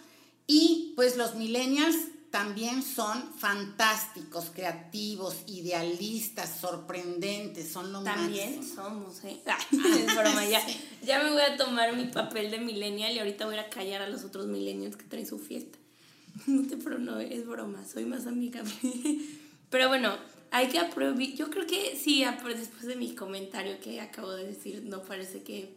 y 0.47 0.93
pues 0.97 1.17
los 1.17 1.35
millennials 1.35 1.97
también 2.33 2.83
son 2.83 3.35
fantásticos, 3.35 4.51
creativos, 4.55 5.37
idealistas, 5.47 6.59
sorprendentes, 6.61 7.71
son 7.71 7.93
lo 7.93 8.03
También 8.03 8.67
somos, 8.67 9.23
¿eh? 9.25 9.43
es 9.71 10.17
broma, 10.17 10.45
ya, 10.47 10.67
ya 11.05 11.23
me 11.23 11.31
voy 11.31 11.43
a 11.43 11.59
tomar 11.59 11.95
mi 11.95 12.07
papel 12.07 12.51
de 12.51 12.59
millennial 12.59 13.13
y 13.13 13.19
ahorita 13.19 13.45
voy 13.45 13.59
a 13.59 13.69
callar 13.69 14.01
a 14.01 14.09
los 14.09 14.25
otros 14.25 14.47
millennials 14.47 14.97
que 14.97 15.05
traen 15.05 15.27
su 15.27 15.39
fiesta. 15.39 15.79
No 16.47 16.67
te 16.67 16.79
pero 16.79 16.99
no, 16.99 17.21
es 17.21 17.47
broma, 17.47 17.85
soy 17.87 18.07
más 18.07 18.27
amigable. 18.27 18.73
Pero 19.71 19.89
bueno, 19.89 20.17
hay 20.53 20.69
que 20.69 20.79
aprobar, 20.79 21.19
yo 21.19 21.51
creo 21.51 21.67
que 21.67 21.97
sí, 21.97 22.25
después 22.25 22.87
de 22.87 22.97
mi 22.97 23.15
comentario 23.15 23.81
que 23.81 24.01
acabo 24.01 24.33
de 24.33 24.47
decir, 24.47 24.83
no 24.85 25.03
parece 25.03 25.43
que... 25.43 25.75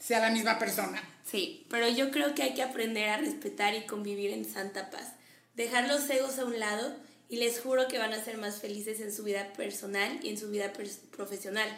Sea 0.00 0.20
la 0.20 0.30
misma 0.30 0.58
persona. 0.58 1.02
Sí, 1.24 1.66
pero 1.68 1.88
yo 1.88 2.10
creo 2.10 2.34
que 2.34 2.42
hay 2.42 2.54
que 2.54 2.62
aprender 2.62 3.08
a 3.08 3.18
respetar 3.18 3.74
y 3.74 3.86
convivir 3.86 4.30
en 4.30 4.44
santa 4.44 4.90
paz 4.90 5.14
dejar 5.54 5.88
los 5.88 6.08
egos 6.10 6.38
a 6.38 6.44
un 6.44 6.58
lado 6.58 6.94
y 7.28 7.36
les 7.36 7.60
juro 7.60 7.88
que 7.88 7.98
van 7.98 8.12
a 8.12 8.22
ser 8.22 8.38
más 8.38 8.60
felices 8.60 9.00
en 9.00 9.12
su 9.12 9.24
vida 9.24 9.52
personal 9.54 10.20
y 10.22 10.28
en 10.28 10.38
su 10.38 10.50
vida 10.50 10.72
profesional. 11.16 11.68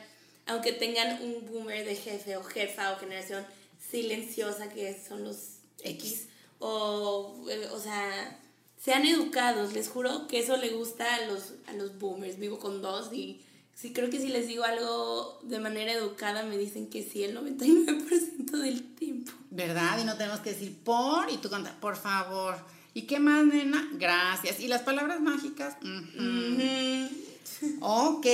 Aunque 0.46 0.72
tengan 0.72 1.22
un 1.22 1.46
boomer 1.46 1.84
de 1.84 1.96
jefe 1.96 2.36
o 2.36 2.42
jefa 2.42 2.92
o 2.92 2.98
generación 2.98 3.44
silenciosa 3.90 4.68
que 4.68 4.98
son 4.98 5.24
los 5.24 5.58
X. 5.82 6.28
O, 6.58 7.46
eh, 7.48 7.68
o 7.72 7.78
sea, 7.78 8.38
sean 8.76 9.04
educados. 9.04 9.72
Les 9.72 9.88
juro 9.88 10.26
que 10.26 10.40
eso 10.40 10.56
le 10.56 10.70
gusta 10.70 11.14
a 11.14 11.26
los, 11.26 11.54
a 11.66 11.72
los 11.72 11.98
boomers. 11.98 12.38
Vivo 12.38 12.58
con 12.58 12.82
dos 12.82 13.12
y 13.12 13.40
sí, 13.74 13.92
creo 13.92 14.10
que 14.10 14.20
si 14.20 14.28
les 14.28 14.46
digo 14.46 14.64
algo 14.64 15.38
de 15.42 15.58
manera 15.60 15.92
educada 15.92 16.42
me 16.42 16.58
dicen 16.58 16.88
que 16.88 17.02
sí 17.02 17.24
el 17.24 17.36
99% 17.36 18.50
del 18.50 18.94
tiempo. 18.94 19.32
¿Verdad? 19.50 19.98
Y 20.00 20.04
no 20.04 20.16
tenemos 20.16 20.40
que 20.40 20.50
decir 20.50 20.76
por 20.84 21.30
y 21.30 21.38
tú 21.38 21.50
cantas, 21.50 21.74
por 21.74 21.96
favor. 21.96 22.56
¿Y 22.94 23.02
qué 23.02 23.18
más, 23.18 23.44
nena? 23.44 23.90
Gracias. 23.92 24.60
¿Y 24.60 24.68
las 24.68 24.82
palabras 24.82 25.20
mágicas? 25.20 25.76
Ok, 27.80 28.26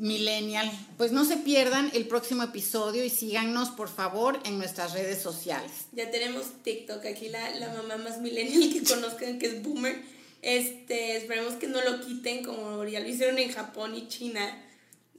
millennial. 0.00 0.70
Pues 0.96 1.12
no 1.12 1.24
se 1.24 1.36
pierdan 1.36 1.90
el 1.92 2.08
próximo 2.08 2.42
episodio 2.42 3.04
y 3.04 3.10
síganos, 3.10 3.68
por 3.68 3.88
favor, 3.88 4.40
en 4.44 4.58
nuestras 4.58 4.94
redes 4.94 5.20
sociales. 5.22 5.70
Ya 5.92 6.10
tenemos 6.10 6.46
TikTok, 6.62 7.04
aquí 7.04 7.28
la, 7.28 7.72
mamá 7.76 7.98
más 7.98 8.20
millennial 8.20 8.72
que 8.72 8.82
conozcan, 8.82 9.38
que 9.38 9.46
es 9.46 9.62
Boomer. 9.62 10.02
Este, 10.42 11.18
esperemos 11.18 11.54
que 11.54 11.68
no 11.68 11.82
lo 11.82 12.00
quiten 12.00 12.42
como 12.42 12.82
ya 12.86 13.00
lo 13.00 13.08
hicieron 13.08 13.38
en 13.38 13.52
Japón 13.52 13.94
y 13.94 14.08
China. 14.08 14.66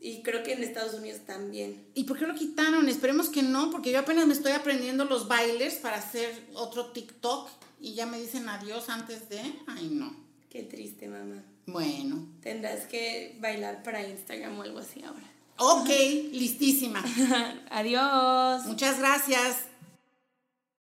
Y 0.04 0.24
creo 0.24 0.42
que 0.42 0.54
en 0.54 0.64
Estados 0.64 0.96
Unidos 0.96 1.22
también. 1.28 1.86
¿Y 1.94 2.06
por 2.06 2.18
qué 2.18 2.26
lo 2.26 2.34
quitaron? 2.34 2.90
Esperemos 2.90 3.30
que 3.30 3.44
no, 3.44 3.70
porque 3.70 3.92
yo 3.92 4.00
apenas 4.00 4.26
me 4.26 4.34
estoy 4.34 4.54
aprendiendo 4.54 5.06
los 5.06 5.28
bailes 5.28 5.76
para 5.76 5.98
hacer 5.98 6.48
otro 6.56 6.88
TikTok 6.88 7.48
y 7.80 7.94
ya 7.94 8.08
me 8.08 8.20
dicen 8.20 8.50
adiós 8.50 8.90
antes 8.90 9.30
de... 9.30 9.42
Ay, 9.68 9.90
no. 9.92 10.16
Qué 10.50 10.64
triste, 10.64 11.08
mamá. 11.08 11.44
Bueno. 11.66 12.28
Tendrás 12.42 12.86
que 12.86 13.38
bailar 13.40 13.84
para 13.84 14.08
Instagram 14.08 14.60
o 14.60 14.62
algo 14.64 14.80
así 14.80 15.04
ahora. 15.04 15.32
Ok, 15.58 15.90
listísima. 16.32 17.04
Adiós. 17.70 18.66
Muchas 18.66 19.00
gracias. 19.00 19.71